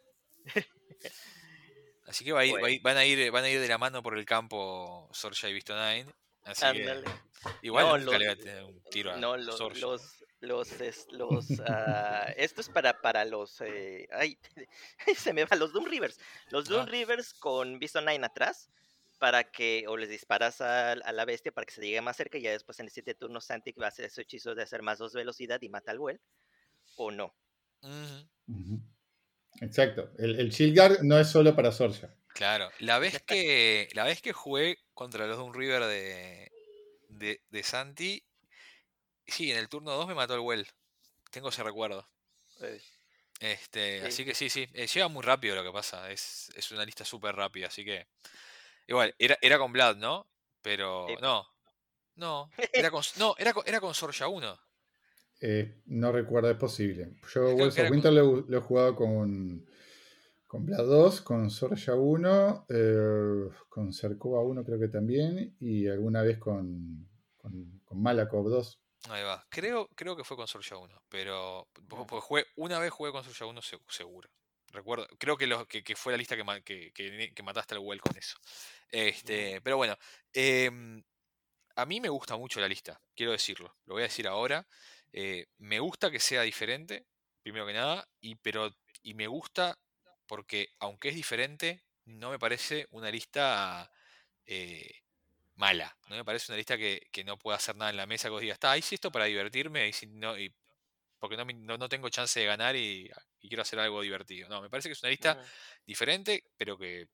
[2.07, 3.67] Así que va a ir- va a ir- van, a ir, van a ir de
[3.67, 6.11] la mano por el campo Sorja y Visto Nine.
[6.45, 7.03] Así que
[7.61, 9.79] igual No, nunca los- le va a tener un tiro a No, lo- Sorja.
[9.79, 14.39] los, los, es- los, ah, esto es para, para los, eh, ay,
[15.31, 16.85] se me va, los Doom Rivers, los Doom Ah.
[16.89, 18.69] Rivers con Bison Nine atrás,
[19.19, 22.37] para que, o les disparas a, a la bestia para que se llegue más cerca
[22.37, 24.81] y ya después en el siguiente turno Santi va a hacer ese hechizo de hacer
[24.81, 26.19] más dos velocidad y mata al Well,
[26.95, 27.35] o no.
[27.81, 28.81] Ujú, Ujú.
[29.61, 30.11] Exacto.
[30.17, 32.13] El, el Shield Guard no es solo para Sorja.
[32.33, 32.69] Claro.
[32.79, 36.51] La vez que la vez que jugué contra los Doom River de,
[37.09, 38.23] de, de Santi,
[39.27, 40.67] sí, en el turno 2 me mató el Well.
[41.31, 42.07] Tengo ese recuerdo.
[42.61, 42.81] Eh,
[43.41, 44.05] Este, Sí.
[44.07, 44.67] así que sí, sí.
[44.73, 46.09] eh, llega muy rápido lo que pasa.
[46.11, 48.07] Es, es una lista súper rápida, así que.
[48.87, 50.27] Igual, era, era con Vlad, ¿no?
[50.61, 51.05] Pero.
[51.09, 51.15] Sí.
[51.21, 51.47] No.
[52.15, 52.49] No.
[52.73, 54.59] Era con, no, era con, era con Sorja 1.
[55.41, 57.13] Eh, no recuerdo, es posible.
[57.33, 59.65] Yo que of Winter lo, lo he jugado con,
[60.47, 66.21] con Vlad 2, con Sorja 1, eh, con Cercova 1 creo que también, y alguna
[66.23, 68.79] vez con, con, con Malakov 2.
[69.09, 69.45] Ahí va.
[69.49, 71.03] Creo, creo que fue con Sorja 1.
[71.07, 71.69] Pero.
[71.87, 74.29] po- porque jugué- una vez jugué con Sorja 1 se- seguro.
[74.73, 75.07] Recuerdo.
[75.17, 77.79] Creo que, lo, que, que fue la lista que, ma- que, que- que mataste al
[77.81, 78.37] Well con eso.
[78.91, 79.95] Este, pero bueno.
[80.33, 81.01] em,
[81.75, 83.01] a mí me gusta mucho la lista.
[83.15, 83.73] Quiero decirlo.
[83.85, 84.67] Lo voy a decir ahora.
[85.13, 87.07] Eh, me gusta que sea diferente.
[87.41, 88.07] Primero que nada.
[88.21, 88.71] Y, pero,
[89.03, 89.79] y me gusta
[90.27, 93.91] porque, aunque es diferente, no me parece una lista.
[94.45, 94.91] eh,
[95.55, 95.97] mala.
[96.09, 98.31] No me parece una lista que, que no pueda hacer nada en la mesa que
[98.31, 100.55] vos digas, está, hice esto para divertirme y si no, y-
[101.19, 103.09] porque no, no, no tengo chance de ganar y,
[103.41, 104.49] y quiero hacer algo divertido.
[104.49, 105.37] No, me parece que es una lista
[105.85, 107.07] diferente, pero que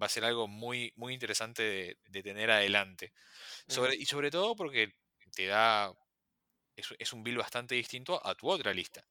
[0.00, 3.12] va a ser algo muy, muy interesante de, de tener adelante.
[3.68, 4.92] Sobre, y sobre todo porque
[5.34, 5.92] te da.
[6.76, 9.06] Es, es un build bastante distinto a tu otra lista.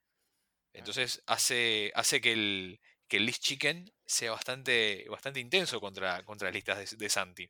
[0.74, 6.48] Entonces hace, hace que el, que el list chicken sea bastante, bastante intenso contra, contra
[6.48, 7.50] las listas de, de Santi.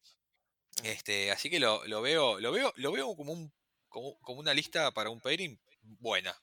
[0.84, 3.52] Este, así que lo, lo veo, lo veo, lo veo como un,
[3.88, 5.60] como, como una lista para un pairing
[5.99, 6.36] buena.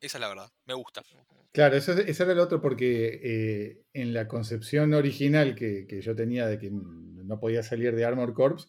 [0.00, 1.02] Esa es la verdad, me gusta.
[1.52, 6.16] Claro, eso, ese era el otro porque eh, en la concepción original que, que, yo
[6.16, 8.68] tenía de que no podía salir de Armor Corps,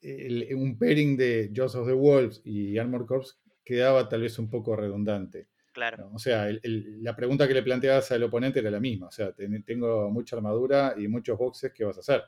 [0.00, 4.50] el, un pairing de Jaws of the Wolves y Armor Corps quedaba tal vez un
[4.50, 5.48] poco redundante.
[5.72, 6.10] Claro.
[6.14, 9.08] O sea, el, el, la pregunta que le planteabas al oponente era la misma.
[9.08, 12.22] O sea, ten, tengo mucha armadura y muchos boxes, ¿qué vas a hacer?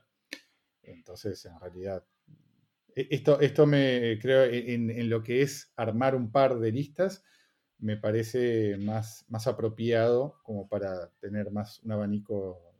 [0.82, 2.04] Entonces, en realidad,
[2.94, 7.22] e, esto, esto me creo en, en, lo que es armar un par de listas,
[7.78, 12.75] me parece más, más apropiado como para tener más un abanico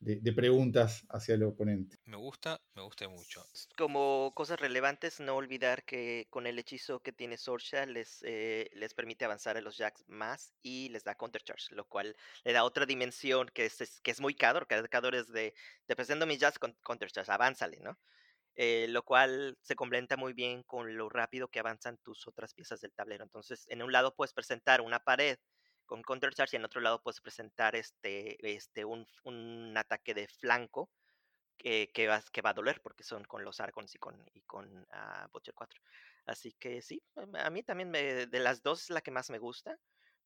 [0.00, 1.98] de, de, preguntas hacia el oponente.
[2.04, 3.44] Me gusta, me gusta mucho.
[3.76, 8.94] Como cosas relevantes, no olvidar que con el hechizo que tiene Sorsha les, eh, les
[8.94, 12.86] permite avanzar a los jacks más y les da countercharge, lo cual le da otra
[12.86, 15.54] dimensión que es, que es muy Cador, que Cador es de,
[15.86, 17.98] te presento mis jacks con countercharge, avánzale, ¿no?
[18.56, 22.80] Eh, lo cual se complementa muy bien con lo rápido que avanzan tus otras piezas
[22.80, 23.24] del tablero.
[23.24, 25.38] Entonces, en un lado puedes presentar una pared
[25.90, 30.88] con countercharge y en otro lado puedes presentar este, este, un, un ataque de flanco
[31.58, 34.42] que, que, va, que va a doler porque son con los Argons y con, y
[34.42, 35.80] con uh, Butcher 4.
[36.26, 39.80] Así que sí, a mí también de las dos es la que más me gusta.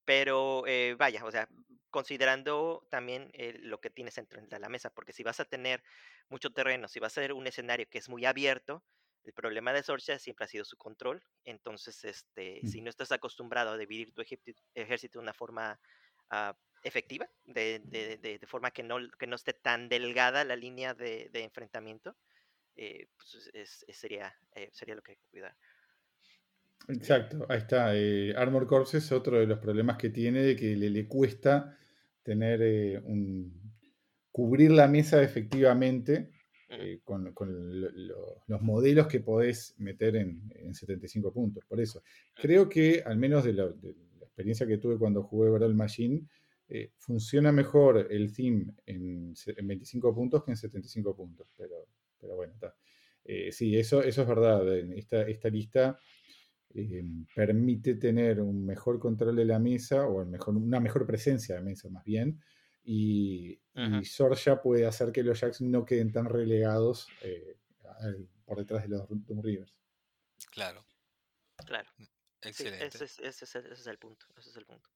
[0.04, 1.48] Pero eh, vaya, o sea,
[1.88, 5.82] considerando también eh, lo que tienes entre la mesa, porque si vas a tener
[6.28, 8.84] mucho terreno, si vas a ser un escenario que es muy abierto,
[9.24, 11.22] el problema de Sorcia siempre ha sido su control.
[11.44, 12.68] Entonces, este, mm.
[12.68, 14.22] si no estás acostumbrado a dividir tu
[14.74, 15.78] ejército de una forma
[16.30, 20.56] uh, efectiva, de, de, de, de, forma que no, que no esté tan delgada la
[20.56, 22.14] línea de, enfrentamiento,
[22.76, 25.56] eh, pues es, es, sería, eh, sería lo que hay que cuidar.
[26.88, 27.96] Exacto, ahí está.
[27.96, 31.78] Eh, Armor Corps es otro de los problemas que tiene, de que le, le cuesta
[32.22, 33.64] tener un,
[34.30, 36.33] cubrir la mesa efectivamente
[36.80, 41.64] eh, con, con lo, lo, los modelos que podés meter en, en, 75 puntos.
[41.64, 42.02] Por eso,
[42.34, 43.72] creo que al menos de, la
[44.20, 46.26] experiencia que tuve cuando jugué Brawl Machine,
[46.68, 51.46] eh, funciona mejor el theme en, en, 25 puntos que en 75 puntos.
[51.56, 51.88] Pero,
[52.20, 52.74] pero bueno, está.
[53.24, 54.76] Eh, sí, eso, eso es verdad.
[54.76, 55.98] Esta, esta lista
[57.34, 61.62] permite tener un mejor control de la mesa o el mejor, una mejor presencia de
[61.62, 62.40] mesa más bien.
[62.84, 67.56] Y, y Sorja puede hacer que los Jacks no queden tan relegados eh,
[68.44, 69.74] por detrás de los Doom Rivers.
[70.50, 70.84] Claro.
[71.64, 71.88] Claro.
[72.42, 72.90] Excelente.
[72.90, 74.26] Sí, ese, es, ese, es, ese, es, el punto.
[74.36, 74.90] Ese es el punto.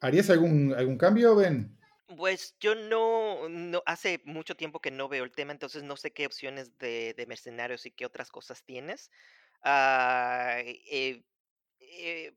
[0.00, 1.76] ¿Harías algún, algún cambio, Ben?
[2.16, 6.12] Pues yo no, no, hace mucho tiempo que no veo el tema, entonces no sé
[6.12, 9.10] qué opciones de, de mercenarios y qué otras cosas tienes.
[9.64, 11.24] Uh, eh,
[11.80, 12.34] eh,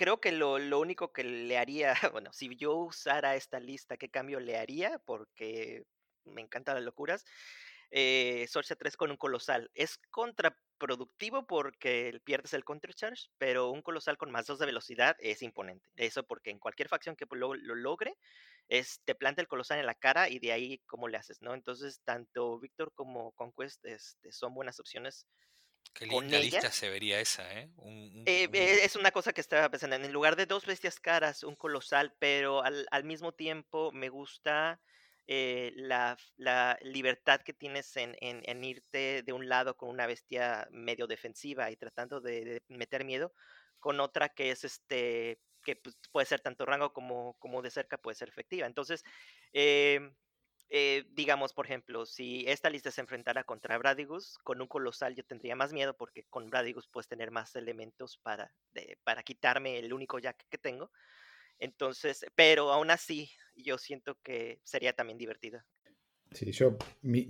[0.00, 4.08] creo que lo, lo, único que le haría, bueno, si yo usara esta lista, ¿qué
[4.08, 4.98] cambio le haría?
[5.04, 5.84] Porque
[6.24, 7.26] me encantan las locuras.
[7.90, 9.70] Eh, Sorcia 3 con un colosal.
[9.74, 15.42] Es contraproductivo porque pierdes el countercharge, pero un colosal con más 2 de velocidad es
[15.42, 15.86] imponente.
[15.96, 18.16] Eso porque en cualquier facción que lo, lo logre,
[18.68, 21.52] es, te planta el colosal en la cara y de ahí cómo le haces, ¿no?
[21.52, 25.26] Entonces, tanto Victor como Conquest este, son buenas opciones
[25.92, 27.68] Qué linda lista se vería esa, ¿eh?
[27.76, 28.54] Un, un, eh, un...
[28.54, 29.96] Es una cosa que estaba pensando.
[29.96, 34.80] En lugar de dos bestias caras, un colosal, pero al, al mismo tiempo me gusta
[35.26, 40.06] eh, la, la, libertad que tienes en, en, en, irte de un lado con una
[40.06, 43.32] bestia medio defensiva y tratando de, de meter miedo,
[43.78, 47.98] con otra que es este que pues, puede ser tanto rango como, como de cerca,
[47.98, 48.66] puede ser efectiva.
[48.66, 49.04] Entonces,
[49.52, 50.00] eh,
[50.72, 55.24] eh, digamos, por ejemplo, si esta lista se enfrentara contra Bradigus, con un colosal yo
[55.24, 58.54] tendría más miedo porque con Bradigus puedes tener más elementos para,
[59.02, 60.92] para quitarme el único jack que tengo.
[61.58, 65.60] Entonces, pero aún así, yo siento que sería también divertido.
[66.30, 67.26] Sí, yo, mi,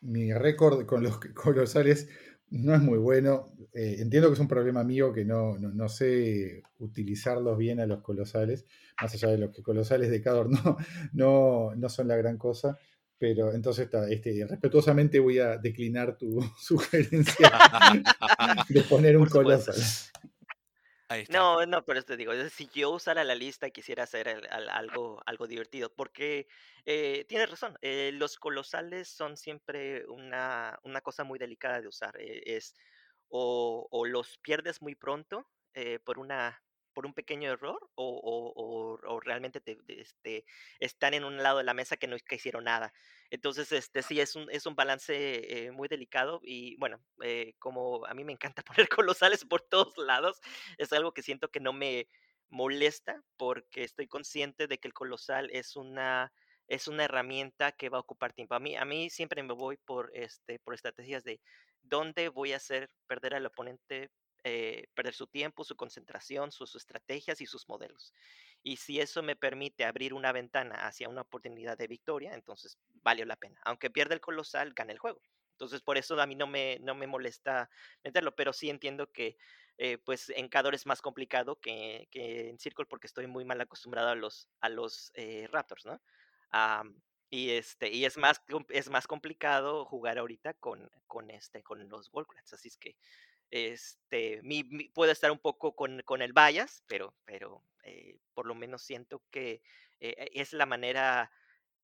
[0.00, 2.08] mi récord con los colosales
[2.52, 3.52] no es muy bueno.
[3.72, 7.86] Eh, entiendo que es un problema mío que no, no, no, sé utilizarlos bien a
[7.86, 8.66] los colosales,
[9.00, 10.76] más allá de los que colosales de Cador no,
[11.12, 12.78] no, no son la gran cosa.
[13.18, 17.50] Pero entonces, este, respetuosamente voy a declinar tu sugerencia
[18.68, 19.76] de poner un colosal.
[21.28, 25.22] No, no, pero te digo, si yo usara la lista quisiera hacer el, el, algo,
[25.26, 26.46] algo divertido, porque
[26.84, 32.16] eh, tienes razón, eh, los colosales son siempre una, una, cosa muy delicada de usar.
[32.18, 32.74] Eh, es
[33.28, 38.20] o, o, los pierdes muy pronto eh, por una por un pequeño error o,
[38.54, 40.44] o, o realmente te, este,
[40.80, 42.92] están en un lado de la mesa que no que hicieron nada.
[43.30, 48.04] Entonces, este sí, es un, es un balance eh, muy delicado y bueno, eh, como
[48.06, 50.40] a mí me encanta poner colosales por todos lados,
[50.78, 52.08] es algo que siento que no me
[52.50, 56.32] molesta porque estoy consciente de que el colosal es una
[56.68, 58.54] es una herramienta que va a ocupar tiempo.
[58.54, 61.40] A mí, a mí siempre me voy por, este, por estrategias de
[61.82, 64.10] dónde voy a hacer perder al oponente
[64.44, 68.12] eh, perder su tiempo, su concentración, sus estrategias y sus modelos.
[68.62, 73.24] Y si eso me permite abrir una ventana hacia una oportunidad de victoria, entonces valió
[73.24, 73.60] la pena.
[73.64, 75.20] Aunque pierda el colosal, gane el juego.
[75.52, 77.70] Entonces, por eso a mí no me, no me molesta
[78.02, 79.36] meterlo, pero sí entiendo que
[79.78, 83.60] eh, pues en Cador es más complicado que, que, en Circle porque estoy muy mal
[83.60, 86.00] acostumbrado a los, a los eh, Raptors, ¿no?
[87.30, 92.10] y este, y es más, es más complicado jugar ahorita con, con, este, con los
[92.10, 92.96] Volcrats, así es que
[93.52, 98.56] este, mi, puedo estar un poco con, con el bias, pero, pero eh, por lo
[98.56, 99.62] menos siento que
[100.00, 101.30] es la manera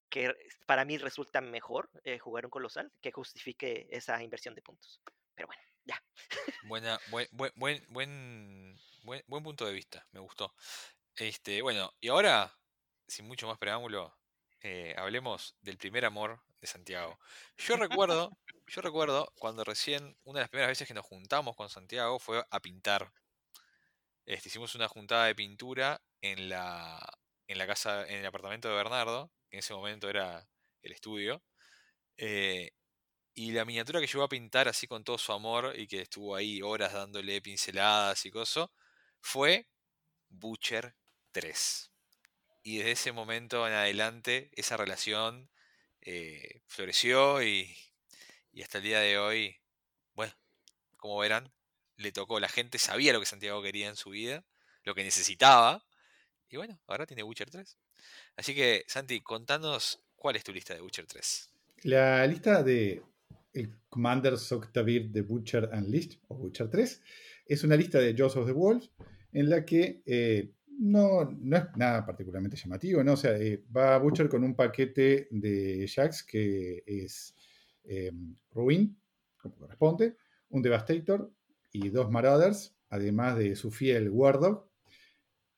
[0.09, 0.35] que
[0.67, 5.01] para mí resulta mejor jugar un colosal que justifique esa inversión de puntos.
[5.37, 6.03] Pero bueno, ya.
[6.65, 10.53] Buena, buen, buen, buen, buen, buen punto de vista, me gustó.
[11.15, 12.53] Este, bueno, y ahora,
[13.07, 14.17] sin mucho más preámbulo,
[14.61, 17.19] eh, hablemos del primer amor de Santiago.
[17.57, 21.69] Yo recuerdo, yo recuerdo cuando recién, una de las primeras veces que nos juntamos con
[21.69, 23.13] Santiago fue a pintar.
[24.27, 26.99] Este, hicimos una juntada de pintura en la,
[27.47, 30.47] en la casa, en el apartamento de Bernardo, que en ese momento era
[30.83, 31.43] el estudio.
[32.17, 32.73] Eh,
[33.35, 36.35] y la miniatura que llegó a pintar así con todo su amor y que estuvo
[36.35, 38.69] ahí horas dándole pinceladas y cosas,
[39.21, 39.69] fue
[40.29, 40.97] Butcher
[41.33, 41.93] 3.
[42.65, 45.49] Y desde ese momento en adelante esa relación
[46.11, 47.77] eh, floreció y,
[48.63, 49.57] hasta el día de hoy,
[50.15, 50.33] bueno,
[50.97, 51.53] como verán,
[51.97, 54.43] le tocó, la gente sabía lo que Santiago quería en su vida,
[54.85, 55.85] lo que necesitaba,
[56.49, 57.77] y bueno, ahora tiene Butcher 3.
[58.37, 61.51] Así que, Santi, contanos cuál es tu lista de Butcher 3.
[61.83, 63.03] La lista de
[63.53, 67.03] el Commander Octavir de Butcher Unleashed, o Butcher 3,
[67.45, 68.91] es una lista de Jaws of the Wolves
[69.33, 73.15] en la que eh, no, no, es nada particularmente llamativo, ¿no?
[73.15, 77.35] O sea, eh, va Butcher con un paquete de Jacks que es
[77.85, 78.13] eh,
[78.53, 78.97] Ruin,
[79.37, 80.17] como corresponde,
[80.51, 81.33] un Devastator
[81.73, 84.69] y dos Marauders, además de su fiel Wardog.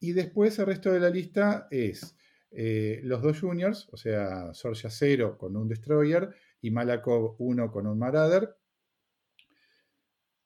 [0.00, 2.16] Y después el resto de la lista es
[2.52, 7.98] los dos Juniors, o sea, Sorja 0 con un Destroyer y Malakov 1 con un
[7.98, 8.56] Marauder,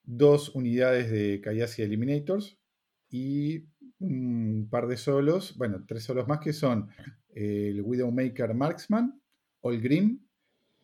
[0.03, 2.59] dos unidades de Kayasi Eliminators
[3.09, 3.67] y
[4.05, 6.89] un par de solos, bueno, tres solos más que son
[7.35, 9.21] el Widowmaker Marksman,
[9.61, 10.27] All Green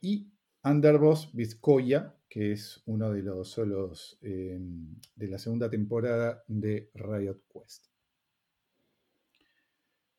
[0.01, 0.29] y
[0.65, 7.43] Underboss Vizcoya, que es uno de los solos em, de la segunda temporada de Riot
[7.53, 7.87] Quest.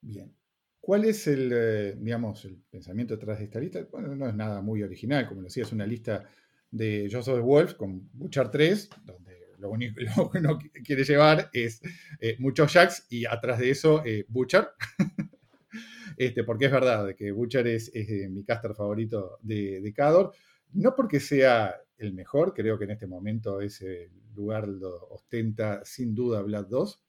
[0.02, 0.36] Bien.
[0.80, 3.88] ¿Cuál es el, eh, digamos, el pensamiento detrás de esta lista?
[3.92, 6.28] Bueno, no es nada muy original, como decía, es una lista
[6.72, 9.31] de Joseph Wolf con Butcher 3, donde
[9.62, 9.95] lo único
[10.32, 11.82] que uno quiere llevar es
[12.19, 14.69] eh, muchos jacks y atrás de eso eh, Butcher.
[16.17, 17.91] este, porque es verdad que Butcher es,
[18.30, 20.34] mi caster favorito de, de Cador.
[20.74, 26.15] No porque sea el mejor, creo que en este momento ese lugar lo ostenta sin
[26.15, 27.04] duda Vlad 2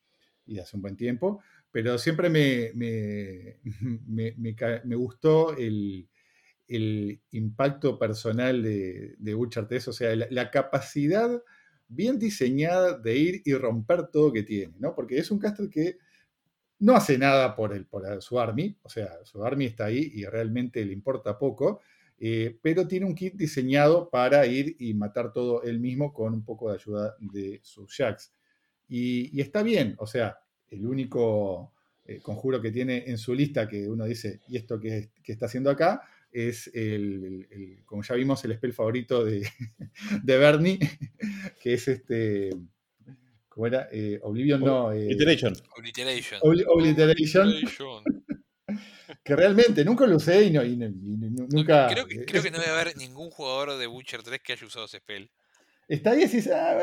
[0.46, 3.58] y hace un buen tiempo, pero siempre me, me,
[4.96, 6.08] gustó el,
[7.30, 11.42] impacto personal de, de Butcher 3, o sea, la, capacidad
[11.94, 14.94] bien diseñada de ir y romper todo que tiene, ¿no?
[14.94, 15.98] Porque es un caster que
[16.80, 20.24] no hace nada por, el, por su army, o sea, su army está ahí y
[20.24, 21.80] realmente le importa poco,
[22.18, 26.44] eh, pero tiene un kit diseñado para ir y matar todo él mismo con un
[26.44, 28.32] poco de ayuda de sus jacks.
[28.88, 30.38] y está bien, o sea,
[30.70, 31.72] el único
[32.04, 35.70] eh, conjuro que tiene en su lista que uno dice, ¿y esto qué, está haciendo
[35.70, 36.02] acá?
[36.32, 39.46] Es el, como ya vimos, el spell favorito de,
[40.22, 40.78] de Bernie,
[41.62, 42.50] que es este.
[43.48, 43.88] ¿Cómo era?
[43.92, 44.92] Eh, Oblivion, no.
[44.92, 45.54] Eh, Obliteration.
[45.76, 47.52] Obliteration.
[49.24, 50.62] que realmente nunca lo usé y, no,
[51.50, 51.88] nunca.
[51.88, 54.86] Creo que, creo que no debe haber ningún jugador de Butcher 3 que haya usado
[54.86, 55.30] ese spell.
[55.88, 56.78] Está ahí y decís, ah,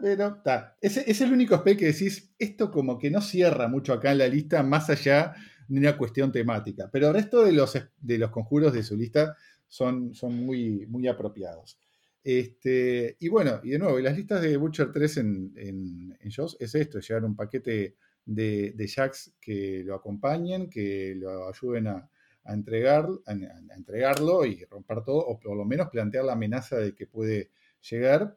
[0.00, 0.76] pero está.
[0.80, 4.28] Es el único spell que decís, esto como que no cierra mucho acá en la
[4.28, 5.34] lista, más allá
[5.70, 6.90] de una cuestión temática.
[6.92, 9.36] Pero el resto de los, de los conjuros de su lista
[9.68, 11.78] son, son muy, muy apropiados.
[12.24, 16.98] Este, y bueno, y de nuevo, las listas de Butcher 3 en, en, es esto,
[16.98, 17.94] es llevar un paquete
[18.26, 22.10] de, de, jacks que lo acompañen, que lo ayuden a,
[22.46, 23.32] entregar, a,
[23.76, 27.50] entregarlo y romper todo, o por lo menos plantear la amenaza de que puede
[27.88, 28.36] llegar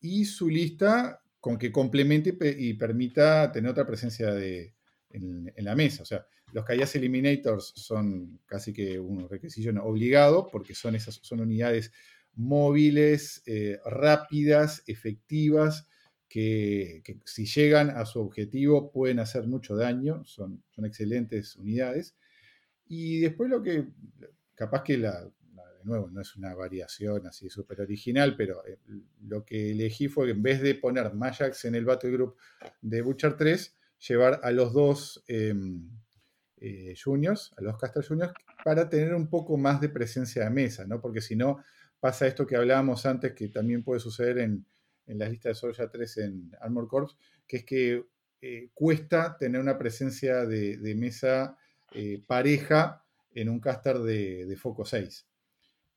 [0.00, 4.74] y su lista con que complemente y permita tener otra presencia de,
[5.12, 6.02] en, la mesa.
[6.02, 11.40] O sea, los Kayas Eliminators son casi que un requisito obligado porque son, esas, son
[11.40, 11.92] unidades
[12.34, 15.88] móviles, eh, rápidas, efectivas,
[16.28, 22.16] que, si llegan a su objetivo pueden hacer mucho daño, son, son excelentes unidades.
[22.86, 23.88] Y después lo que,
[24.54, 25.24] capaz que la,
[25.82, 28.78] de nuevo, no es una variación así súper original, pero eh,
[29.26, 32.36] lo que elegí fue que en vez de poner Majax en el Battle Group
[32.80, 33.76] de Butcher 3,
[34.08, 35.88] llevar a los dos em,
[36.62, 38.32] eh, juniors, a los Caster Juniors,
[38.64, 41.00] para tener un poco más de presencia de mesa, ¿no?
[41.00, 41.62] Porque si no,
[42.00, 44.66] pasa esto que hablábamos antes, que también puede suceder en,
[45.06, 48.04] en la lista de Soulja 3 en Armor Corps, que es que
[48.44, 51.56] eh, cuesta tener una presencia de, mesa
[51.92, 53.04] eh, pareja
[53.34, 55.28] en un caster de, foco 6.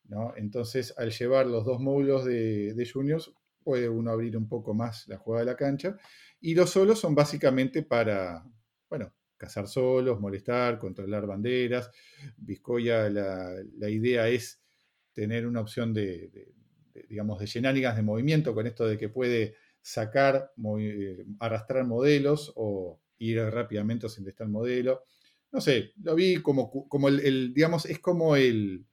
[0.09, 0.31] ¿no?
[0.37, 5.17] Entonces, al llevar los dos módulos de, juniors, puede uno abrir un poco más la
[5.17, 5.97] jugada de la cancha.
[6.39, 8.45] Y los solos son básicamente para,
[8.89, 11.91] bueno, cazar solos, molestar, controlar banderas.
[12.37, 14.61] Vizcoya, la, idea es
[15.13, 16.53] tener una opción de,
[17.09, 22.99] digamos, de shenanigans de movimiento con esto de que puede sacar, eh, arrastrar modelos o
[23.17, 25.03] ir rápidamente sin el modelo.
[25.51, 28.85] No sé, lo vi como, como el, digamos, es como el,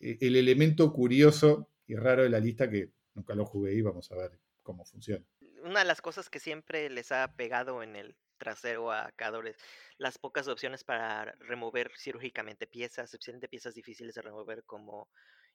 [0.00, 4.10] e, el elemento curioso y raro de la lista que nunca lo jugué y vamos
[4.12, 5.24] a ver cómo funciona.
[5.64, 9.56] Una de las cosas que siempre les ha pegado en el trasero a Cadores,
[9.98, 15.10] las pocas opciones para remover quirúrgicamente piezas, especialmente piezas difíciles de remover como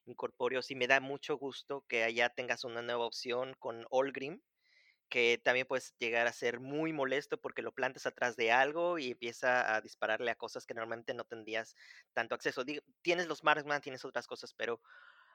[0.06, 4.42] incorpóreos, y me da mucho gusto que allá tengas una nueva opción con Allgrim,
[5.08, 9.12] que también puedes llegar a ser muy molesto porque lo plantas atrás de algo y
[9.12, 11.76] empieza a dispararle a cosas que normalmente no tendrías
[12.12, 12.64] tanto acceso.
[13.02, 14.80] tienes los Marksman, tienes otras cosas, pero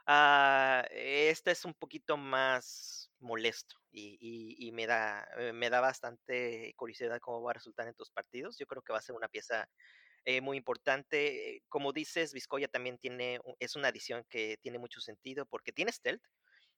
[0.09, 7.19] ah, este es un poquito más molesto y, me, da, eh, me da bastante curiosidad
[7.19, 8.57] cómo va a resultar en tus partidos.
[8.57, 9.69] Yo creo que va a ser una pieza
[10.25, 11.63] eh, muy importante.
[11.69, 16.23] Como dices, Vizcoya también tiene, es una adición que tiene mucho sentido porque tiene stealth,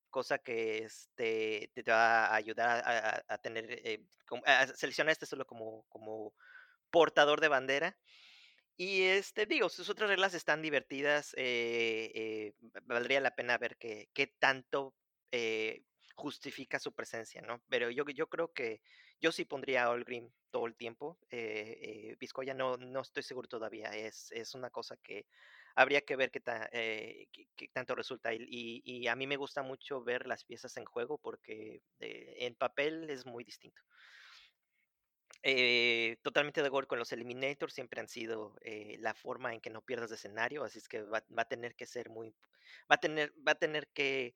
[0.09, 2.84] cosa que este, te va a ayudar
[3.27, 4.05] a, tener, eh,
[4.45, 6.34] a seleccionar este solo como, como
[6.89, 7.97] portador de bandera.
[8.84, 11.36] Y este, digo, sus otras reglas están divertidas.
[11.38, 12.53] Eh, eh,
[12.86, 14.95] valdría la pena ver qué, qué tanto
[16.15, 17.61] justifica su presencia, ¿no?
[17.69, 18.82] Pero yo, yo creo que
[19.19, 21.19] yo sí pondría a Allgrim todo el tiempo.
[21.29, 23.89] Eh, Vizcoya no, no estoy seguro todavía.
[23.89, 25.27] Es, es una cosa que
[25.75, 27.27] habría que ver qué, eh,
[27.73, 28.32] tanto resulta.
[28.34, 33.09] Y, a mí me gusta mucho ver las piezas en juego porque eh, en papel
[33.11, 33.82] es muy distinto.
[35.43, 38.55] Eh, totalmente de acuerdo con los Eliminators, siempre han sido
[38.99, 42.09] la forma en que no pierdas escenario, así es que va, a tener que ser
[42.09, 42.35] muy,
[42.91, 44.35] va a tener, va a tener que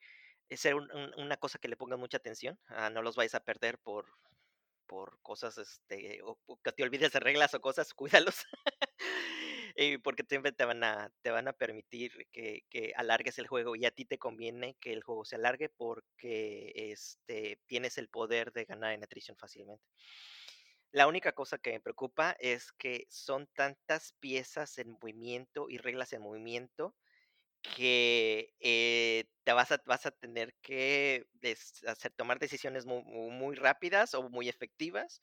[0.50, 4.08] ser una cosa que le ponga mucha atención, ah, no los vais a perder por,
[4.86, 7.94] por cosas, este, o, que te olvides de reglas o cosas,
[8.26, 8.46] cuídalos.
[9.78, 13.76] Eh, porque siempre te van a, te van a permitir que, que, alargues el juego
[13.76, 18.54] y a ti te conviene que el juego se alargue porque este, tienes el poder
[18.54, 19.84] de ganar en atrición fácilmente.
[20.96, 26.14] La única cosa que me preocupa es que son tantas piezas en movimiento y reglas
[26.14, 26.96] en movimiento
[27.62, 31.28] que eh, te vas a, vas a tener que
[31.86, 35.22] hacer, tomar decisiones muy, rápidas o muy efectivas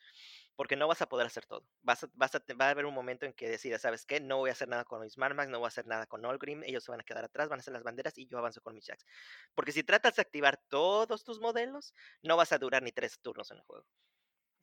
[0.56, 1.66] porque no vas a poder hacer todo.
[1.80, 4.20] Vas a, vas a, va a haber un momento en que decidas, ¿sabes qué?
[4.20, 6.64] No voy a hacer nada con mis Marmax, no voy a hacer nada con Allgrim,
[6.64, 8.74] ellos se van a quedar atrás, van a hacer las banderas y yo avanzo con
[8.74, 9.06] mis Jacks.
[9.54, 13.50] Porque si tratas de activar todos tus modelos, no vas a durar ni tres turnos
[13.52, 13.86] en el juego.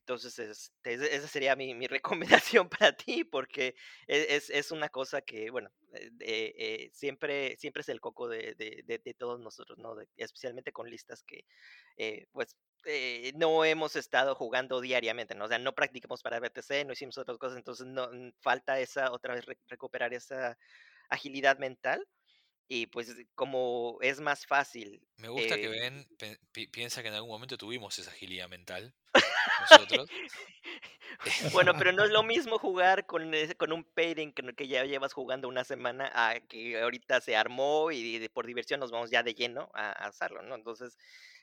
[0.10, 1.86] Entonces, esa sería mi, mi,
[2.57, 3.76] recomendación para ti, porque
[4.07, 8.55] e, es, una cosa que, bueno, eh, eh, siempre, siempre es el coco de,
[9.20, 9.95] todos nosotros, ¿no?
[10.18, 11.45] especialmente con listas que,
[11.97, 12.55] eh, pues,
[13.36, 15.45] no hemos estado jugando diariamente, ¿no?
[15.45, 18.10] O sea, no practicamos para BTC, no hicimos otras cosas, entonces no,
[18.41, 20.57] falta esa, otra vez recuperar esa
[21.10, 22.03] agilidad mental.
[22.72, 25.01] Y pues como es más fácil.
[25.17, 26.07] Me gusta que Ben
[26.72, 28.93] piensa que en algún momento tuvimos esa agilidad mental.
[29.61, 30.07] Nosotros.
[31.51, 35.13] bueno, pero no es lo mismo jugar con, con un pairing que, que ya llevas
[35.13, 39.34] jugando una semana a que ahorita se armó y por diversión nos vamos ya de
[39.34, 40.53] lleno a, hacerlo, ¿no?
[40.53, 40.95] Entonces,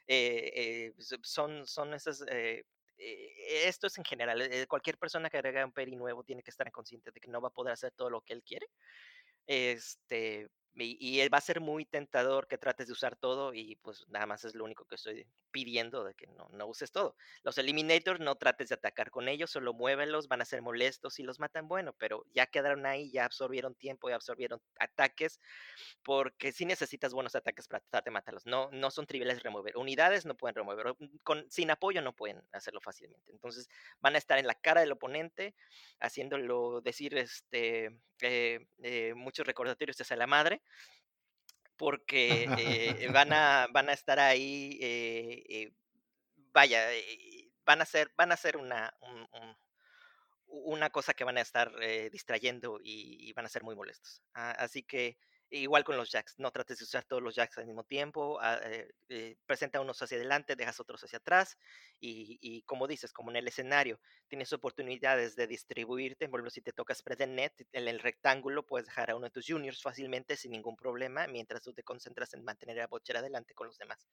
[0.06, 2.24] eh, eh, son, son esas...
[2.28, 2.64] Eh,
[2.98, 7.10] esto es en general, cualquier persona que agrega un pairing nuevo tiene que estar consciente
[7.10, 8.68] de que no va a poder hacer todo lo que él quiere.
[9.46, 10.48] Este,
[10.78, 14.44] y, va a ser muy tentador que trates de usar todo y pues nada más
[14.44, 17.16] es lo único que estoy pidiendo de que no, no uses todo.
[17.42, 21.22] Los Eliminators no trates de atacar con ellos, solo muévelos, van a ser molestos y
[21.22, 25.40] los matan, bueno, pero ya quedaron ahí, ya absorbieron tiempo, ya absorbieron ataques,
[26.02, 28.46] porque si necesitas buenos ataques para tratar de matarlos.
[28.46, 29.76] No, no son triviales remover.
[29.78, 33.32] Unidades no pueden remover, mm, con, sin apoyo no pueden hacerlo fácilmente.
[33.32, 33.68] Entonces
[34.00, 35.54] van a estar en la cara del oponente,
[36.00, 40.62] haciéndolo decir este, eh, eh, muchos recordatorios hacia la madre
[41.76, 45.72] porque eh, van, a, van a estar ahí, eh, eh,
[46.52, 46.88] vaya,
[47.64, 48.94] van a ser, van a ser una,
[50.46, 51.72] una cosa que van a estar
[52.10, 54.22] distrayendo y, van a ser muy molestos.
[54.34, 55.18] Ah, así que
[55.48, 58.58] Igual con los jacks, no trates de usar todos los jacks al mismo tiempo, ah,
[58.64, 61.56] eh, eh, presenta unos hacia adelante, dejas otros hacia atrás
[62.00, 66.72] y, como dices, como en el escenario, tienes oportunidades de distribuirte, por ejemplo, si te
[66.72, 70.50] tocas spread net, en el rectángulo puedes dejar a uno de tus juniors fácilmente sin
[70.50, 74.08] ningún problema, mientras tú te concentras en mantener a Butcher adelante con los demás.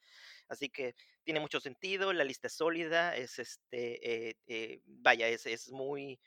[0.49, 5.71] Así que tiene mucho sentido, la lista es sólida, es este, eh, vaya, es, es
[5.71, 6.19] muy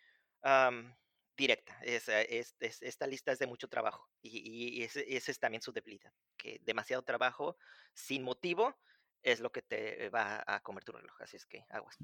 [1.37, 1.78] directa.
[1.82, 7.57] esta lista es de mucho trabajo y, ese, es también su debilidad, que demasiado trabajo
[7.95, 8.74] sin motivo
[9.22, 11.20] es lo que te va a comer tu reloj.
[11.20, 11.97] Así es que aguas.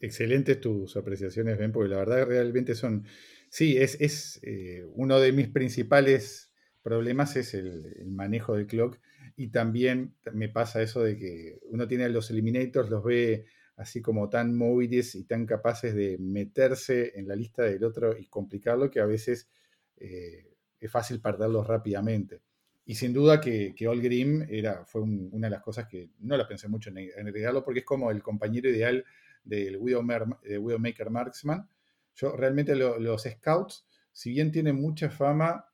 [0.00, 3.06] excelentes tus apreciaciones, Ben, porque la verdad realmente son...
[3.48, 8.98] Sí, es, es eh, uno de mis principales problemas es el, el, manejo del clock
[9.36, 13.46] y también me pasa eso de que uno tiene los eliminators, los ve
[13.76, 18.26] así como tan móviles y tan capaces de meterse en la lista del otro y
[18.26, 19.48] complicarlo que a veces
[19.96, 22.40] eh, es fácil perderlos rápidamente.
[22.84, 26.36] Y sin duda que, que All Grim era, fue una de las cosas que no
[26.36, 29.04] la pensé mucho en, agregarlo porque es como el compañero ideal
[29.44, 31.68] del Widowmaker, Marksman.
[32.14, 35.64] Yo realmente los Scouts, si bien tienen mucha fama,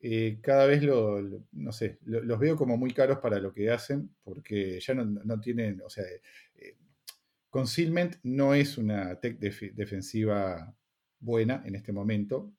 [0.00, 4.80] eh, cada vez no sé, los veo como muy caros para lo que hacen, porque
[4.80, 6.76] ya no, no tienen, o sea, eh,
[7.54, 10.76] Concealment no es una tech defensiva
[11.20, 12.52] buena en este momento.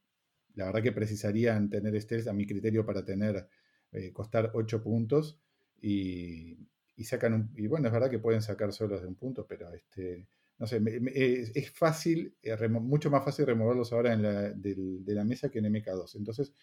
[0.53, 3.45] La verdad que precisarían tener stealth a mi criterio para tener
[3.91, 5.37] eh, costar 8 puntos
[5.81, 6.57] y,
[7.03, 10.29] sacan un, y bueno, es verdad que pueden sacar solos de un punto, pero este,
[10.59, 10.81] no sé,
[11.13, 15.73] es, fácil, eh, mucho más fácil removerlos ahora en la, de la mesa que en
[15.73, 16.15] MK2.
[16.15, 16.53] Entonces,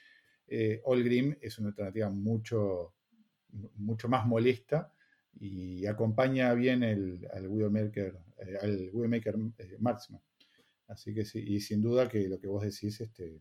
[0.47, 2.95] eh, All Grim es una alternativa mucho,
[3.75, 4.91] mucho más molesta
[5.39, 8.91] y acompaña bien el, al Widowmaker, eh,
[9.59, 10.21] eh, Marksman.
[10.89, 13.41] Así que sí, y sin duda que lo que vos decís este,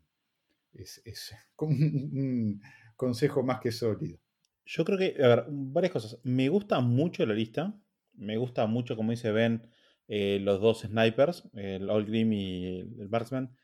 [0.73, 2.61] es, es un,
[2.95, 4.19] consejo más que sólido.
[4.65, 6.19] Yo creo que, a ver, varias cosas.
[6.23, 7.77] Me gusta mucho la lista.
[8.13, 9.67] Me gusta mucho, como dice Ben,
[10.07, 13.55] eh, los dos snipers, el All Grim y el Marksman.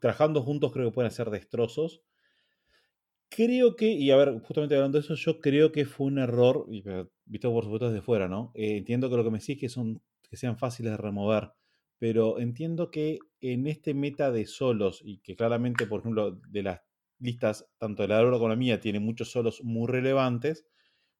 [0.00, 2.02] Trabajando juntos creo que pueden hacer destrozos
[3.28, 6.66] creo que, y a ver, justamente hablando de eso, yo creo que fue un error,
[6.70, 6.84] y,
[7.24, 8.52] visto por supuesto desde fuera, ¿no?
[8.54, 11.52] Eh, entiendo que lo que me decís es que, son, que sean fáciles de remover,
[11.98, 16.80] pero entiendo que en este meta de solos, y que claramente, por ejemplo, de las
[17.18, 20.66] listas, tanto de la de como la mía, tiene muchos solos muy relevantes,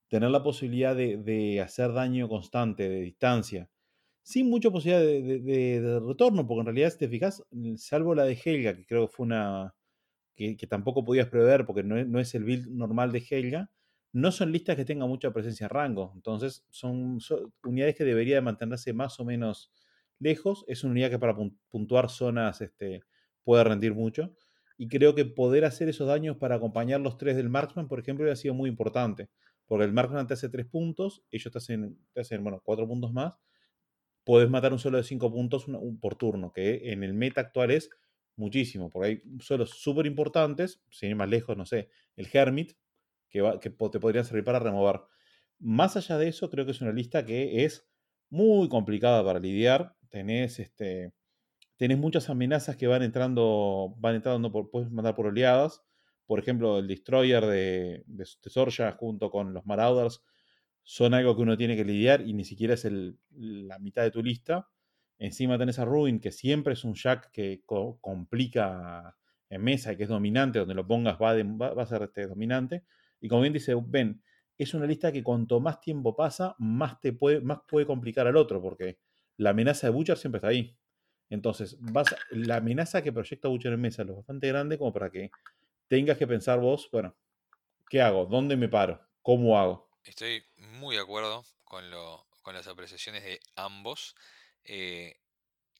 [0.08, 3.70] tener la posibilidad de, hacer daño constante, de distancia,
[4.22, 7.42] sin mucha posibilidad de, de, retorno, porque en realidad, si te fijas,
[7.76, 9.74] salvo la de Helga, que creo que fue una,
[10.34, 13.70] que, tampoco podías prever porque no es, el build normal de Helga,
[14.12, 16.12] no son listas que tengan mucha presencia en rango.
[16.14, 17.18] Entonces, son,
[17.64, 19.72] unidades que deberían mantenerse más o menos
[20.20, 20.64] lejos.
[20.68, 21.36] Es una unidad que para
[21.68, 23.02] puntuar zonas este,
[23.42, 24.34] puede rendir mucho.
[24.76, 28.30] Y creo que poder hacer esos daños para acompañar los tres del Marksman, por ejemplo,
[28.30, 29.30] ha sido muy importante.
[29.66, 33.12] Porque el Marksman te hace tres puntos, ellos te hacen, te hacen bueno, cuatro puntos
[33.12, 33.38] más.
[34.24, 35.66] Puedes matar un solo de cinco puntos
[36.00, 37.90] por turno, que en el meta actual es
[38.36, 42.72] muchísimo, porque hay suelos súper importantes, sin ir más lejos, no sé, el Hermit,
[43.28, 45.00] que, que te podría servir para remover.
[45.58, 47.88] Más allá de eso, creo que es una lista que es
[48.30, 49.96] muy complicada para lidiar.
[50.08, 51.12] Tenés, este,
[51.76, 55.82] tenés muchas amenazas que van entrando, van entrando, por, puedes mandar por oleadas.
[56.26, 60.22] Por ejemplo, el Destroyer de, de, Sorja junto con los Marauders
[60.82, 64.10] son algo que uno tiene que lidiar y ni siquiera es el, la mitad de
[64.10, 64.68] tu lista.
[65.18, 69.16] Encima tenés a Ruin, que siempre es un jack que complica
[69.48, 72.84] en mesa y que es dominante, donde lo pongas va, va, a ser este dominante.
[73.20, 74.22] Y como bien dice Ben,
[74.58, 78.36] es una lista que cuanto más tiempo pasa, más, te puede, más puede complicar al
[78.36, 78.98] otro, porque
[79.36, 80.76] la amenaza de Butcher siempre está ahí.
[81.30, 85.10] Entonces, vas, la amenaza que proyecta Butcher en mesa es lo bastante grande como para
[85.10, 85.30] que
[85.88, 87.16] tengas que pensar vos, bueno,
[87.88, 88.26] ¿qué hago?
[88.26, 89.00] ¿Dónde me paro?
[89.22, 89.88] ¿Cómo hago?
[90.04, 94.14] Estoy muy de acuerdo con, lo, con las apreciaciones de ambos.
[94.64, 95.16] Eh,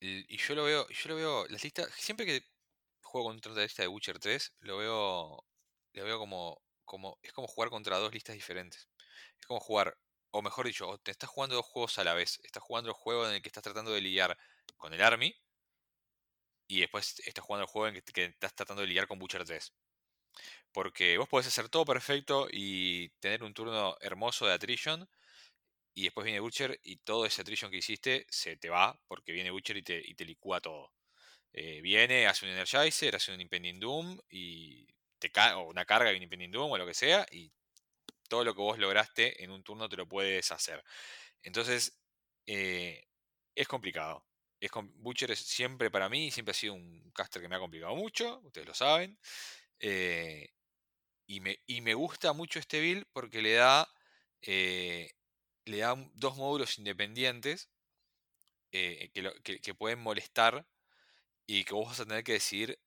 [0.01, 2.45] y yo lo veo, yo lo veo, las listas, siempre que
[3.03, 5.45] juego contra la lista de Witcher 3, lo veo,
[5.93, 8.89] lo veo como, como, es como jugar contra dos listas diferentes.
[9.41, 9.97] Es como jugar,
[10.31, 12.41] o mejor dicho, te estás jugando dos juegos a la vez.
[12.45, 14.37] Estás jugando el juego en el que estás tratando de lidiar
[14.77, 15.35] con el Army,
[16.67, 19.45] y después estás jugando el juego en el que, estás tratando de lidiar con Butcher
[19.45, 19.73] 3.
[20.73, 25.09] Porque vos podés hacer todo perfecto y tener un turno hermoso de attrition,
[25.95, 29.51] y después viene Butcher y todo ese attrition que hiciste se te va porque viene
[29.51, 30.93] Butcher y te, y te licúa todo.
[31.53, 34.89] Eh, viene, hace un Energizer, hace un Impending Doom y
[35.21, 37.53] te o una carga de un Impending Doom o lo que sea y
[38.29, 40.83] todo lo que vos lograste en un turno te lo puedes hacer.
[41.43, 42.01] Entonces,
[42.47, 43.07] eh,
[43.55, 44.27] es complicado.
[44.61, 47.95] Es Butcher es siempre para mí, siempre ha sido un caster que me ha complicado
[47.95, 49.19] mucho, ustedes lo saben.
[49.79, 50.49] Eh,
[51.27, 53.89] y, me, y me gusta mucho este build porque le da,
[55.67, 57.71] le da dos módulos independientes
[58.73, 60.67] eh, que, pueden molestar
[61.47, 62.79] y que vos vas a tener que decidir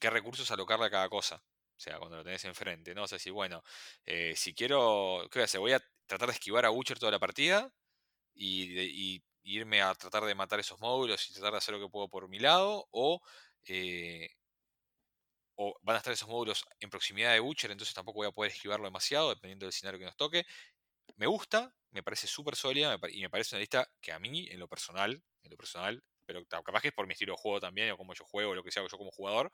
[0.00, 1.36] qué recursos alocarle a cada cosa.
[1.76, 3.04] O sea, cuando lo tenés enfrente, ¿no?
[3.04, 3.62] O sea, si, bueno,
[4.04, 5.58] eh, si quiero, ¿qué voy a?
[5.60, 7.72] Voy a tratar de esquivar a Butcher toda la partida
[8.34, 12.08] y, irme a tratar de matar esos módulos y tratar de hacer lo que puedo
[12.08, 13.20] por mi lado, o,
[13.66, 14.28] eh,
[15.82, 18.86] van a estar esos módulos en proximidad de Butcher, entonces tampoco voy a poder esquivarlo
[18.86, 20.46] demasiado, dependiendo del escenario que nos toque.
[21.16, 24.60] Me gusta, me parece súper sólida y me parece una lista que a mí, en
[24.60, 27.90] lo personal, en lo personal, pero capaz que es por mi estilo de juego también,
[27.90, 29.50] o como yo juego, o lo que sea yo como jugador,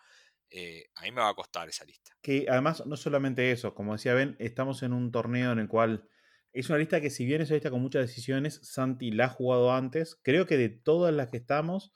[0.50, 2.12] eh, a mí me va a costar esa lista.
[2.20, 6.08] Que además, no solamente eso, como decía Ben, estamos en un torneo en el cual
[6.52, 9.28] es una lista que si bien es una lista con muchas decisiones, Santi la ha
[9.28, 10.20] jugado antes.
[10.22, 11.92] Creo que de todas las que estamos,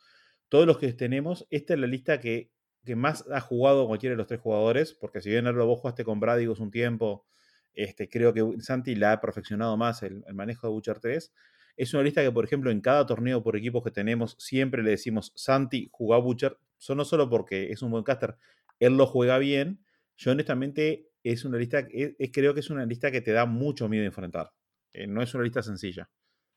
[0.48, 2.52] todos los que tenemos, esta es la lista que,
[2.84, 6.04] que más ha jugado cualquiera de los tres jugadores, porque si bien Erlo vos jugaste
[6.04, 7.26] con Bradigos un tiempo,
[7.74, 11.32] este, creo que Santi la ha perfeccionado más el, manejo de Butcher 3.
[11.76, 14.90] Es una lista que, por ejemplo, en cada torneo por equipos que tenemos, siempre le
[14.90, 16.58] decimos, Santi, juega Butcher,
[16.94, 18.36] no solo porque es un buen caster,
[18.80, 19.84] él lo juega bien.
[20.16, 21.86] Yo honestamente es una lista,
[22.32, 24.52] creo que es una lista que te da mucho miedo enfrentar.
[24.92, 26.08] Eh, no es una lista sencilla.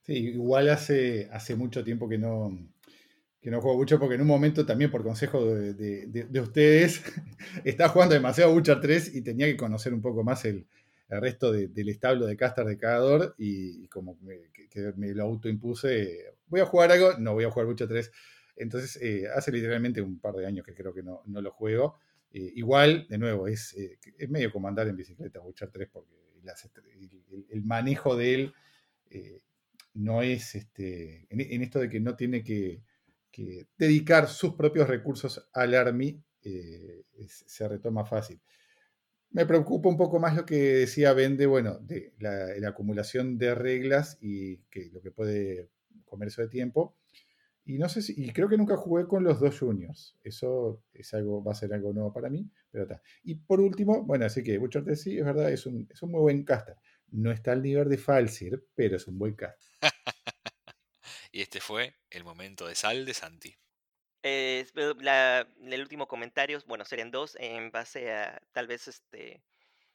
[0.04, 2.58] Sí, igual hace, hace mucho tiempo que no,
[3.40, 7.04] que no juego mucho porque en un momento también por consejo de, ustedes
[7.64, 10.68] estaba jugando demasiado Butcher 3 y tenía que conocer un poco más el,
[11.20, 16.62] resto del establo de caster de cagador y, como me, que, me lo autoimpuse, voy
[16.62, 18.12] a jugar algo, no voy a jugar Butcher 3.
[18.56, 22.00] Entonces eh, hace literalmente un par de años que creo que no, no lo juego.
[22.32, 26.16] Eh, igual, de nuevo, es, eh, es, medio como andar en bicicleta, Witcher 3, porque
[27.50, 28.54] el, manejo de él
[29.94, 32.82] no es este, en, esto de que no tiene que,
[33.78, 36.22] dedicar sus propios recursos al ARMY,
[37.28, 38.40] se retoma fácil.
[39.32, 44.18] Me preocupa un poco más lo que decía Vende, bueno, de la, acumulación de reglas
[44.20, 45.70] y que lo que puede
[46.06, 46.98] comerse de tiempo.
[47.64, 50.18] Y no sé si, y creo que nunca jugué con los dos juniors.
[50.24, 53.02] Eso es algo, va a ser algo nuevo para mí, pero está.
[53.24, 56.12] Y por último, bueno, así que Butcher T sí, es verdad, es un, es un
[56.12, 56.76] muy buen caster.
[57.08, 59.70] No está al nivel de Falsir, pero es un buen caster.
[61.32, 63.56] y este fue el momento de sal de Santi.
[64.24, 69.44] Eh, el último comentario, bueno, serían dos, en base a tal vez este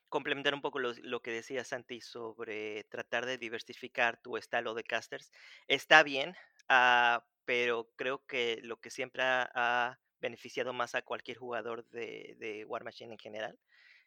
[0.08, 5.32] complementar un poco lo, que decía Santi sobre tratar de diversificar tu estilo de casters.
[5.68, 6.36] Está bien,
[6.70, 12.64] uh, pero creo que lo que siempre ha, beneficiado más a cualquier jugador de, de
[12.64, 13.58] War Machine en general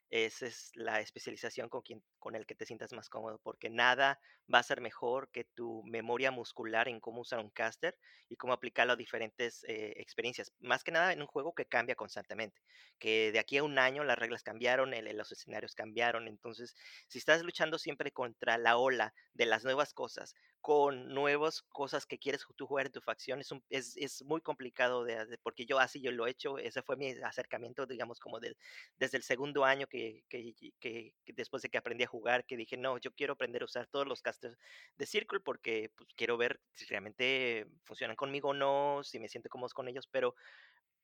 [0.10, 4.20] esa es la especialización con, quien, con el que te sientas más cómodo, porque nada
[4.52, 7.96] va a ser mejor que tu memoria muscular en cómo usar un caster
[8.28, 10.52] y cómo aplicarlo a diferentes eh, experiencias.
[10.60, 12.62] Más que nada en un juego que cambia constantemente,
[12.98, 16.76] que de aquí a un año las reglas cambiaron, los escenarios cambiaron, entonces
[17.08, 22.20] si estás luchando siempre contra la ola de las nuevas cosas, con nuevas cosas que
[22.20, 26.02] quieres tú jugar en tu facción, es, es, es muy complicado de, porque yo así
[26.02, 29.99] yo lo he hecho, ese fue mi acercamiento, digamos, como desde el segundo año que
[30.30, 33.88] que, después de que aprendí a jugar, que dije, no, yo quiero aprender a usar
[33.88, 34.58] todos los casters
[34.98, 39.50] de Circle porque pues, quiero ver si realmente funcionan conmigo o no, si me siento
[39.50, 40.36] cómodo con ellos, pero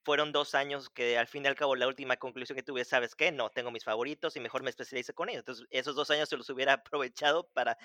[0.06, 3.16] fueron dos años que al fin y al cabo la última conclusión que tuve, ¿sabes
[3.16, 3.32] qué?
[3.32, 5.40] No, tengo mis favoritos y mejor me especialice con ellos.
[5.40, 7.76] Entonces, esos dos años se los hubiera aprovechado para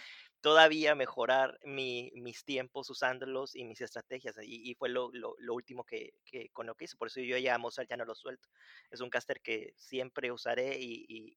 [0.42, 4.36] todavía mejorar mi, mis tiempos usándolos y mis estrategias.
[4.42, 6.96] Y, fue lo, lo, último que, que, con lo que hice.
[6.98, 8.50] Por eso yo ya a Mozart ya no lo suelto.
[8.90, 11.34] Es un caster que siempre usaré y, y,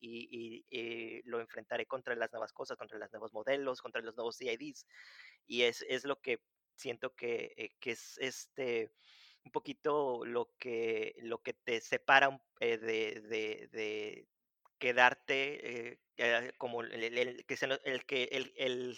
[0.69, 4.85] y, lo enfrentaré contra las nuevas cosas, contra los nuevos modelos, contra los nuevos CIDs.
[5.47, 6.41] Y es, es lo que
[6.75, 8.91] siento que, eh, que es este
[9.45, 14.27] un poquito lo que, lo que te separa eh, de,
[14.77, 18.97] quedarte eh, eh, como el, que el,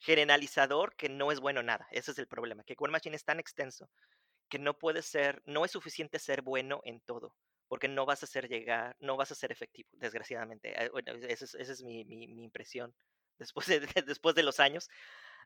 [0.00, 1.86] generalizador que no es bueno nada.
[1.90, 3.90] Ese es el problema, que War Machine es tan extenso
[4.48, 7.34] que no puede ser, no es suficiente ser bueno en todo,
[7.66, 10.74] porque no vas a ser llegar, no vas a ser efectivo, desgraciadamente.
[10.90, 12.94] Bueno, esa es, esa es mi, mi, impresión
[13.38, 14.88] después de, después de los años.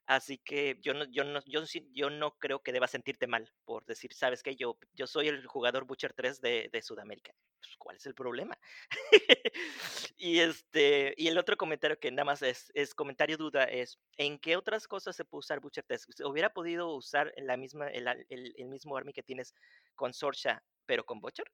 [0.06, 3.84] Así que yo no, yo no, yo, yo no creo que deba sentirte mal por
[3.86, 7.34] decir, sabes que yo, yo soy el jugador Butcher 3 de, de Sudamérica.
[7.60, 8.58] Pues, ¿Cuál es el problema?
[10.16, 14.38] y este, y el otro comentario que nada más es, es comentario duda es ¿en
[14.38, 16.06] qué otras cosas se puede usar Butcher 3?
[16.24, 19.54] ¿Hubiera podido usar la misma, el, el, el mismo army que tienes
[19.94, 21.46] con Sorsha, pero con Butcher?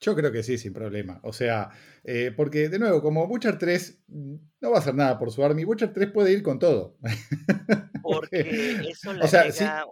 [0.00, 1.20] Yo creo que sí, sin problema.
[1.22, 1.70] O sea,
[2.04, 5.44] eh, porque de nuevo, como Butcher 3 mm, no va a hacer nada por su
[5.44, 6.98] army, Butcher 3 puede ir con todo.
[8.02, 9.84] Porque eso le da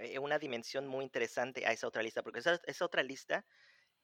[0.00, 3.46] eh, una, dimensión muy interesante a esa otra lista, porque esa, otra lista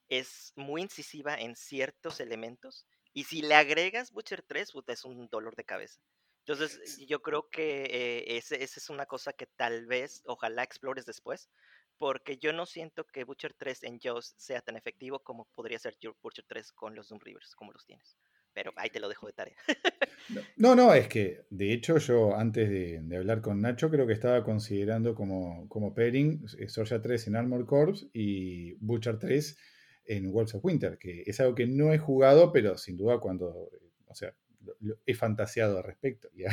[0.09, 5.29] es muy incisiva en ciertos elementos Y si le agregas Butcher 3, puta, es un
[5.29, 6.01] dolor de cabeza.
[6.47, 11.05] Entonces, yo creo que eh, ese- esa es una cosa que tal vez, ojalá explores
[11.07, 11.51] después,
[11.99, 15.97] porque yo no siento que Butcher 3 en Jaws sea tan efectivo como podría ser
[16.23, 18.17] Butcher 3 con los Doom Rivers, como los tienes.
[18.55, 19.57] Pero ahí te lo dejo de tarea.
[20.57, 24.45] No, no, es que de hecho yo antes de, hablar con Nacho creo que estaba
[24.45, 29.57] considerando como, como pairing eh, Sorja 3 en Armor Corps y Butcher 3
[30.05, 33.71] en Wolves of Winter, que es algo que no he jugado, pero sin duda cuando,
[33.73, 34.35] eh, o sea,
[35.07, 36.29] he fantaseado al respecto.
[36.35, 36.49] ¿ya?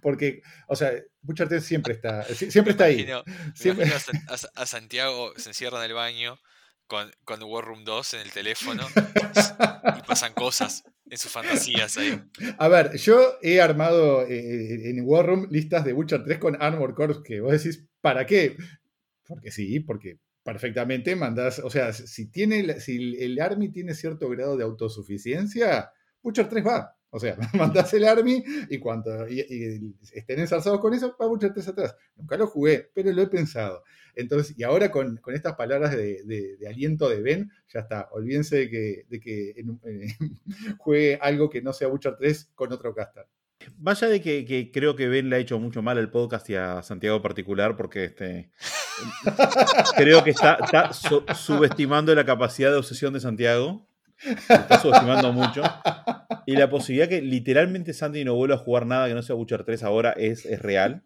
[0.00, 3.00] Porque, o sea, Butcher 3 siempre está, sie- siempre está ahí.
[3.08, 3.24] Imagino-
[3.54, 6.38] Siempre- a, San- a Sa- a Santiago se encierra en el baño
[6.86, 8.86] con, con War Room 2 en el teléfono
[9.98, 12.20] y pasan cosas en sus fantasías ahí.
[12.58, 16.94] A ver, yo he armado eh, en War Room listas de Witcher 3 con Armor
[16.94, 18.56] Corps que vos decís, ¿para qué?
[19.26, 24.56] Porque sí, porque perfectamente mandás, o sea, si tiene si el Army tiene cierto grado
[24.56, 26.96] de autosuficiencia, Witcher 3 va.
[27.14, 31.52] O sea, mandás el Army y cuando y- y estén ensarzados con eso, va Witcher
[31.52, 31.94] 3 atrás.
[32.16, 33.84] Nunca lo jugué, pero lo he pensado.
[34.14, 38.08] Entonces, y ahora con, con estas palabras de, de- de aliento de Ben, ya está.
[38.12, 40.16] Olvídense de que, de que eh,
[40.78, 43.26] juegue algo que no sea Witcher 3 con otro caster.
[43.76, 46.56] Vaya de que, que creo que Ben le ha hecho mucho mal al podcast y
[46.56, 48.50] a Santiago en particular, porque este,
[49.96, 53.86] creo que está, está su- subestimando la capacidad de obsesión de Santiago.
[54.24, 55.62] Está subestimando mucho.
[56.46, 59.64] Y la posibilidad que literalmente Santi no vuelva a jugar nada que no sea Witcher
[59.64, 61.04] 3 ahora es, es real.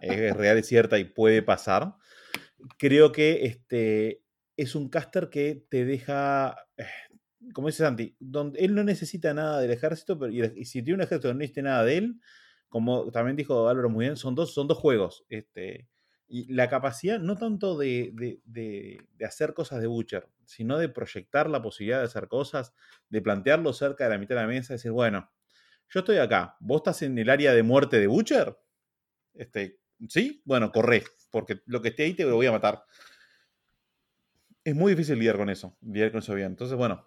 [0.00, 1.94] Es, real, es cierta y puede pasar.
[2.78, 4.22] Creo que este,
[4.56, 6.84] es un caster que te deja eh,
[7.52, 11.02] como dice Santi, donde él no necesita nada del ejército, pero y, si tiene un
[11.02, 12.20] ejército que no necesita nada de él,
[12.68, 15.24] como también dijo Álvaro muy bien, son dos, son dos juegos.
[15.28, 15.88] Este,
[16.26, 21.48] y la capacidad no tanto de- de- de hacer cosas de Butcher, sino de proyectar
[21.48, 22.72] la posibilidad de hacer cosas,
[23.08, 25.30] de plantearlo cerca de la mitad de la mesa, decir, bueno,
[25.88, 28.56] yo estoy acá, vos estás en el área de muerte de Butcher,
[29.34, 30.42] este, ¿sí?
[30.44, 32.84] Bueno, corre, porque lo que esté ahí te lo voy a matar.
[34.62, 36.48] Es muy difícil lidiar con eso, lidiar con eso bien.
[36.48, 37.06] Entonces, bueno,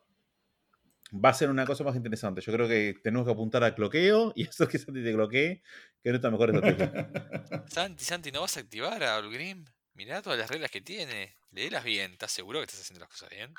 [1.13, 2.41] va a ser una cosa más interesante.
[2.41, 5.63] Yo creo que tenemos que apuntar al cloqueo y hacer que Santi te cloquee,
[6.03, 7.09] que no está mejor estrategia.
[7.67, 9.65] Santi, Santi, ¿no vas a activar a Grim?
[9.98, 11.34] Mirá todas las reglas que tiene.
[11.52, 12.12] Léelas bien.
[12.14, 13.52] ¿Estás seguro que estás haciendo las cosas bien?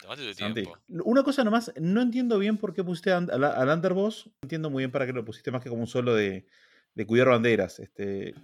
[0.00, 0.62] Tomate tu Santi.
[0.62, 0.78] tiempo.
[1.04, 4.26] Una cosa nomás, no entiendo bien por qué pusiste al, al- Underboss.
[4.26, 6.46] No entiendo muy bien para qué lo pusiste más que como un solo de,
[6.94, 7.78] de cuidar banderas.
[7.78, 8.34] Este,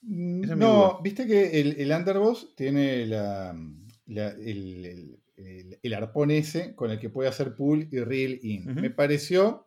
[0.00, 0.56] duda.
[0.56, 3.54] No, viste que el, el Underboss tiene la,
[4.06, 8.38] la- el, el- el- el arpón ese con el que puede hacer pull y reel
[8.42, 8.74] in.
[8.74, 9.66] Me pareció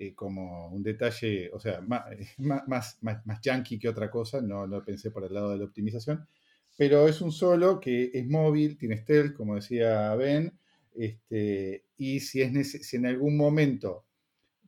[0.00, 2.04] eh, como un detalle, o sea, más,
[2.38, 5.64] más, más, más yankee que otra cosa, no lo pensé por el lado de la
[5.64, 6.26] optimización,
[6.76, 10.52] pero es un solo que es móvil, tiene stealth, como decía Ben,
[10.94, 14.04] este, y si, es si en algún momento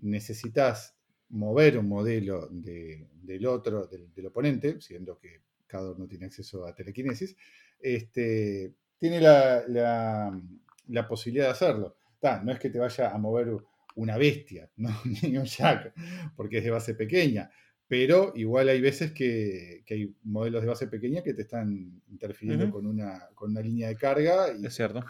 [0.01, 0.97] necesitas
[1.30, 6.26] mover un modelo de- del otro, del, del oponente, siendo que cada uno no tiene
[6.26, 7.37] acceso a telequinesis,
[7.80, 10.41] este, tiene la, la-
[10.89, 11.97] la posibilidad de hacerlo.
[12.20, 13.57] Ta, no es que te vaya a mover
[13.97, 14.90] una bestia, ¿no?
[15.05, 15.93] un jack,
[16.36, 17.51] porque es de base pequeña,
[17.86, 22.70] pero igual hay veces que, que hay modelos de base pequeña que te están interfiriendo
[22.70, 25.05] con, una, con una línea de carga y, es cierto.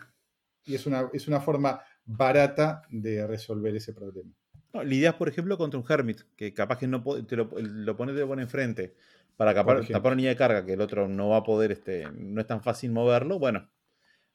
[0.64, 4.32] y es, una, es una forma barata de resolver ese problema.
[4.72, 8.12] No, lidias, por ejemplo, contra un Hermit, que capaz que no te lo, lo pone,
[8.14, 8.94] te lo pone enfrente
[9.36, 12.10] para capar- tapar una línea de carga que el otro no va a poder, este,
[12.12, 13.38] no es tan fácil moverlo.
[13.38, 13.70] Bueno,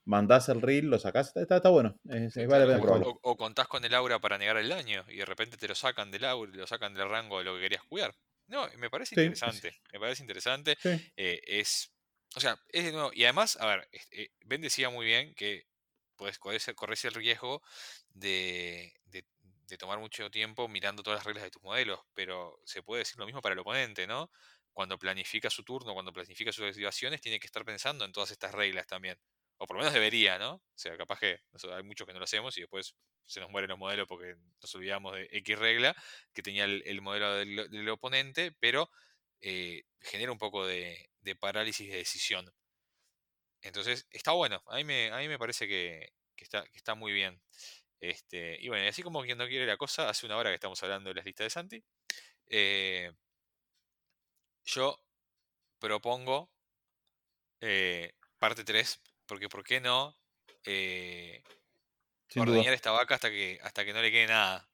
[0.08, 1.96] mandás el reel, lo sacás, está, está- está bueno.
[2.10, 5.18] Es, es- vale o, o- o contás con el aura para negar el daño y
[5.18, 7.84] de repente te lo sacan del aura, lo sacan del rango de lo que querías
[7.84, 8.16] cuidar.
[8.48, 9.82] No, me parece Sí, interesante.
[9.92, 10.78] Me parece interesante.
[10.80, 10.90] Sí.
[11.16, 11.94] eh, es.
[12.36, 13.12] O sea, es de nuevo.
[13.14, 15.66] Y además, a ver, eh, Ben decía muy bien que
[16.16, 17.62] puedes corres, corres el riesgo
[18.10, 19.26] de, de-
[19.68, 23.18] de tomar mucho tiempo mirando todas las reglas de tus modelos, pero se puede decir
[23.20, 24.32] lo mismo para el oponente, ¿no?
[24.72, 28.54] Cuando planifica su turno, cuando planifica sus activaciones, tiene que estar pensando en todas estas
[28.54, 29.20] reglas también.
[29.58, 30.56] O por lo menos debería, ¿no?
[30.56, 31.40] O sea, capaz que
[31.76, 32.96] hay muchos que no lo hacemos y después
[33.26, 35.96] se nos mueren los modelos porque nos olvidamos de X regla
[36.34, 38.90] que tenía el, el modelo del, oponente, pero
[39.42, 42.52] eh, genera un poco de, parálisis de decisión.
[43.62, 44.64] Entonces, está bueno.
[44.68, 47.42] A mí me, a me parece que, está, que está muy bien.
[48.00, 50.82] Este, y bueno, así como quien no quiere la cosa, hace una hora que estamos
[50.84, 51.84] hablando de las listas de Santi.
[52.48, 53.12] eh,
[54.66, 55.00] yo
[55.80, 56.52] propongo
[57.62, 60.18] eh, parte 3, porque ¿por qué no?
[60.66, 61.44] eh,
[62.36, 64.70] ordeñar esta vaca hasta que, hasta que no le quede nada.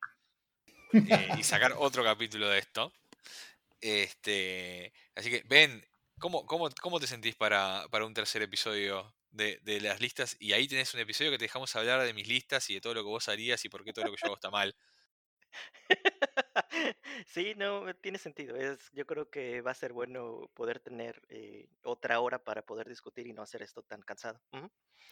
[1.06, 2.94] Eh, y sacar otro capítulo de esto.
[3.82, 5.86] Este, así que, Ben,
[6.20, 10.54] ¿cómo, cómo, cómo te sentís para, para un tercer episodio de, de las listas y
[10.54, 13.04] ahí tenés un episodio que te dejamos hablar de mis listas y de todo lo
[13.04, 14.76] que vos harías y por qué todo lo que yo hago está mal.
[17.28, 18.56] Sí, no, tiene sentido.
[18.56, 22.90] Es, yo creo que va a ser bueno poder tener eh, otra hora para poder
[22.90, 24.40] discutir y no hacer esto tan cansado.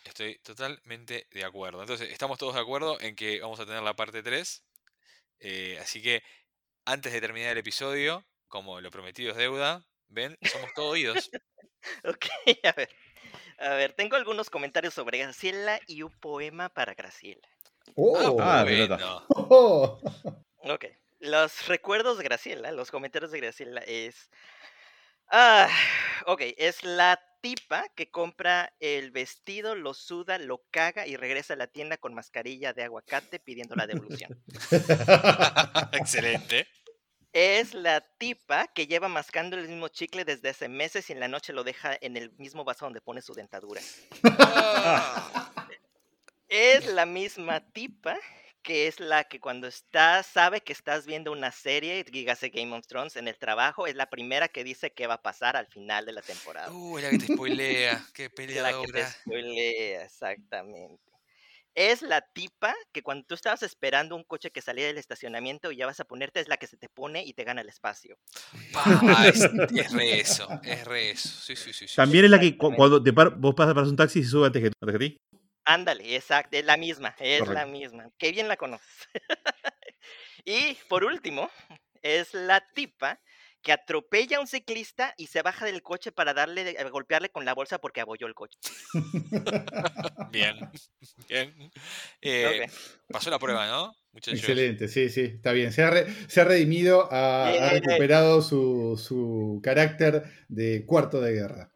[0.04, 1.82] Estoy totalmente de acuerdo.
[1.82, 4.64] Entonces, estamos todos de acuerdo en que vamos a tener la parte 3.
[5.40, 6.24] eh, así que,
[6.86, 11.30] antes de terminar el episodio, como lo prometido es deuda, ven, somos todos oídos.
[12.04, 12.26] Ok,
[12.64, 12.90] a ver.
[13.58, 17.48] A ver, tengo algunos comentarios sobre Graciela y un poema para Graciela.
[17.96, 18.66] Oh, Ah, bueno.
[18.66, 19.26] pelota.
[19.36, 20.00] oh.
[20.64, 20.86] Ok.
[21.22, 24.32] Los recuerdos de Graciela, los comentarios de Graciela es.
[25.30, 25.70] Ah,
[26.26, 31.58] ok, es la tipa que compra el vestido, lo suda, lo caga y regresa a
[31.58, 34.44] la tienda con mascarilla de aguacate pidiendo la devolución.
[35.94, 36.68] Excelente.
[37.34, 41.28] Es la tipa que lleva mascando el mismo chicle desde hace meses y en la
[41.28, 43.80] noche lo deja en el mismo vaso donde pone su dentadura.
[44.24, 45.52] Ah,
[46.50, 48.18] Es la misma tipa
[48.64, 52.86] que es la que cuando está, sabe que estás viendo una serie, dígase Game of
[52.88, 56.06] Thrones, en el trabajo, es la primera que dice qué va a pasar al final
[56.06, 56.72] de la temporada.
[56.72, 58.06] Uh, la que te spoilea.
[58.14, 59.12] Qué la que te peleadora.
[59.12, 61.02] spoilea, exactamente.
[61.74, 65.78] Es la tipa que cuando tú estabas esperando un coche que salía del estacionamiento y
[65.78, 68.18] ya vas a ponerte, es la que se te pone y te gana el espacio.
[68.74, 69.40] Pa, es,
[69.76, 70.50] es re eso.
[70.64, 71.30] Es re eso.
[71.30, 71.88] Sí, sí, sí.
[71.88, 74.30] sí, También es la que cuando te par- vos pasas para un taxi y se
[74.32, 75.18] sube antes que, antes que ti.
[75.66, 78.10] Ándale, exacto, es la misma, es la misma.
[78.18, 78.88] Qué bien la conoces.
[80.46, 81.50] y por último,
[82.02, 83.20] es la tipa
[83.62, 87.46] que atropella a un ciclista y se baja del coche para darle, a golpearle con
[87.46, 88.58] la bolsa porque abolló el coche.
[90.32, 90.56] Bien.
[91.30, 91.72] Bien.
[92.22, 92.68] Eh.
[93.08, 93.96] Pasó la prueba, ¿no?
[94.14, 94.40] Muchachos.
[94.40, 95.72] Excelente, sí, sí, está bien.
[95.72, 101.72] Se ha, re- se ha redimido, ha, recuperado su, su carácter de cuarto de guerra.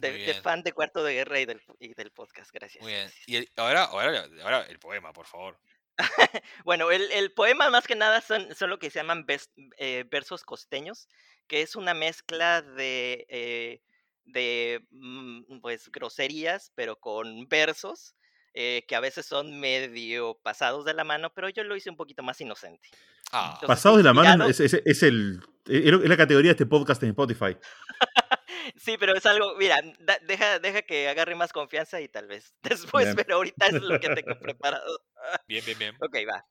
[0.00, 2.82] De, de fan de Cuarto de Guerra y del, y del podcast, gracias.
[2.82, 3.04] Muy bien.
[3.04, 3.28] gracias.
[3.28, 5.58] Y el- ahora, ahora, ahora el poema, por favor.
[6.64, 10.04] Bueno, el, el poema más que nada son, son lo que se llaman vers- eh,
[10.10, 11.08] versos costeños,
[11.46, 13.82] que es una mezcla de, eh,
[14.24, 18.14] de mm, pues, groserías, pero con versos,
[18.54, 21.96] eh, que a veces son medio pasados de la mano, pero yo lo hice un
[21.96, 22.88] poquito más inocente.
[23.30, 26.52] Ah, Entonces, Pasados de la mano es, es- es el, es es la categoría de
[26.52, 27.56] este podcast en Spotify.
[28.76, 32.54] Sí, pero es algo, mira, da- deja, deja que agarre más confianza y tal vez
[32.62, 33.16] después, Bien.
[33.16, 35.04] pero ahorita es lo que tengo preparado.
[35.46, 35.96] bien, bien, bien.
[36.00, 36.46] Ok, va.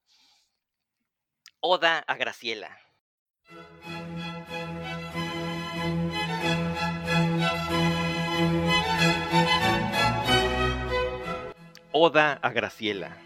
[1.59, 2.77] Oda a Graciela.
[11.91, 13.17] Oda a Graciela.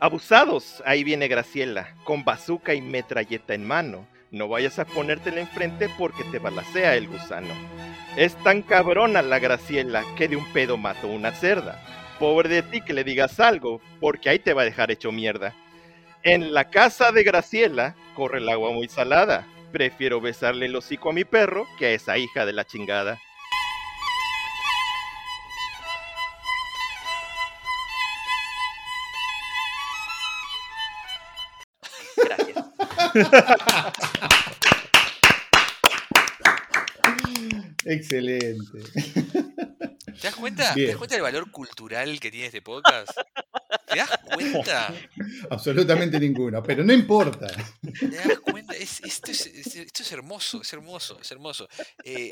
[0.00, 4.06] Abusados, ahí viene Graciela, con bazuca y metralleta en mano.
[4.30, 7.54] No vayas a ponértela enfrente porque te balacea el gusano.
[8.16, 11.82] Es tan cabrona la Graciela que de un pedo mató una cerda.
[12.18, 15.54] Pobre de ti que le digas algo, porque ahí te va a dejar hecho mierda.
[16.22, 19.46] En la casa de Graciela corre el agua muy salada.
[19.72, 23.18] Prefiero besarle el hocico a mi perro que a esa hija de la chingada.
[37.84, 38.78] Excelente.
[40.20, 40.74] ¿Te das cuenta?
[40.74, 43.10] ¿Te das cuenta del valor cultural que tiene este podcast?
[43.86, 44.92] ¿Te das cuenta?
[45.50, 47.46] Absolutamente ninguno, pero no importa.
[48.00, 48.74] ¿Te das cuenta?
[48.74, 51.68] Es- esto, es, es- esto es hermoso, es hermoso, es hermoso.
[52.04, 52.30] Eh,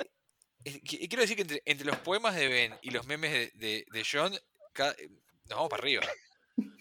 [0.64, 3.50] eh, qui- quiero decir que entre, entre los poemas de Ben y los memes de,
[3.54, 5.08] de- de John, eh,
[5.48, 6.02] nos vamos para arriba.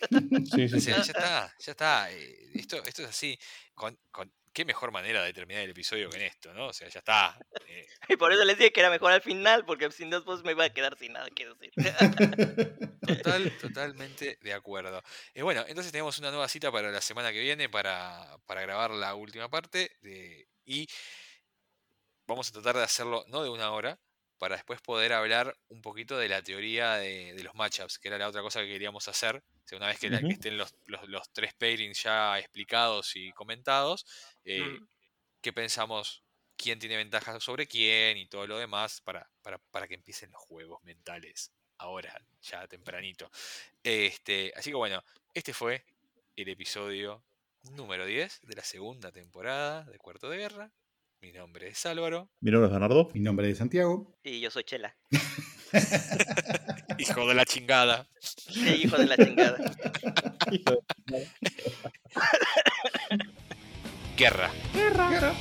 [0.10, 0.82] Sí, sí, O sí.
[0.82, 2.12] sea, ya está, ya está.
[2.12, 3.38] eh, Esto, esto es así.
[3.74, 6.68] Con, con- qué mejor manera de terminar el episodio que en esto, ¿no?
[6.68, 7.38] O sea, ya está.
[7.68, 10.44] eh, Y por eso les dije que era mejor al final, porque si no después
[10.44, 11.72] me iba a quedar sin nada que decir.
[13.06, 15.02] Total, totalmente de acuerdo.
[15.36, 18.92] Eh, bueno, entonces tenemos una nueva cita para la semana que viene para, para grabar
[18.92, 20.88] la última parte de, y
[22.28, 24.00] vamos a tratar de hacerlo no de una hora,
[24.38, 28.18] para después poder hablar un poquito de la teoría de, de los matchups, que era
[28.18, 29.38] la otra cosa que queríamos hacer.
[29.38, 30.34] O sea, una vez que, la- que Ujú.
[30.34, 34.06] estén los, los, los tres pairings ya explicados y comentados,
[34.44, 34.88] eh, Mm.
[35.42, 36.24] qué pensamos,
[36.58, 40.42] quién tiene ventaja sobre quién y todo lo demás para, para, para que empiecen los
[40.42, 43.30] juegos mentales ahora, ya tempranito.
[43.84, 45.86] Este, así que bueno, este fue
[46.36, 47.26] el episodio
[47.64, 50.72] número 10 de la segunda temporada de Cuarto de Guerra.
[51.26, 53.10] Mi nombre es Álvaro, Mi nombre es Bernardo.
[53.16, 54.16] Mi nombre es Santiago.
[54.24, 54.96] Y yo soy Chela,
[57.00, 58.08] hijo de la chingada.
[58.56, 59.58] el hijo de la chingada.
[64.16, 64.52] Guerra.
[64.76, 65.34] Guerra.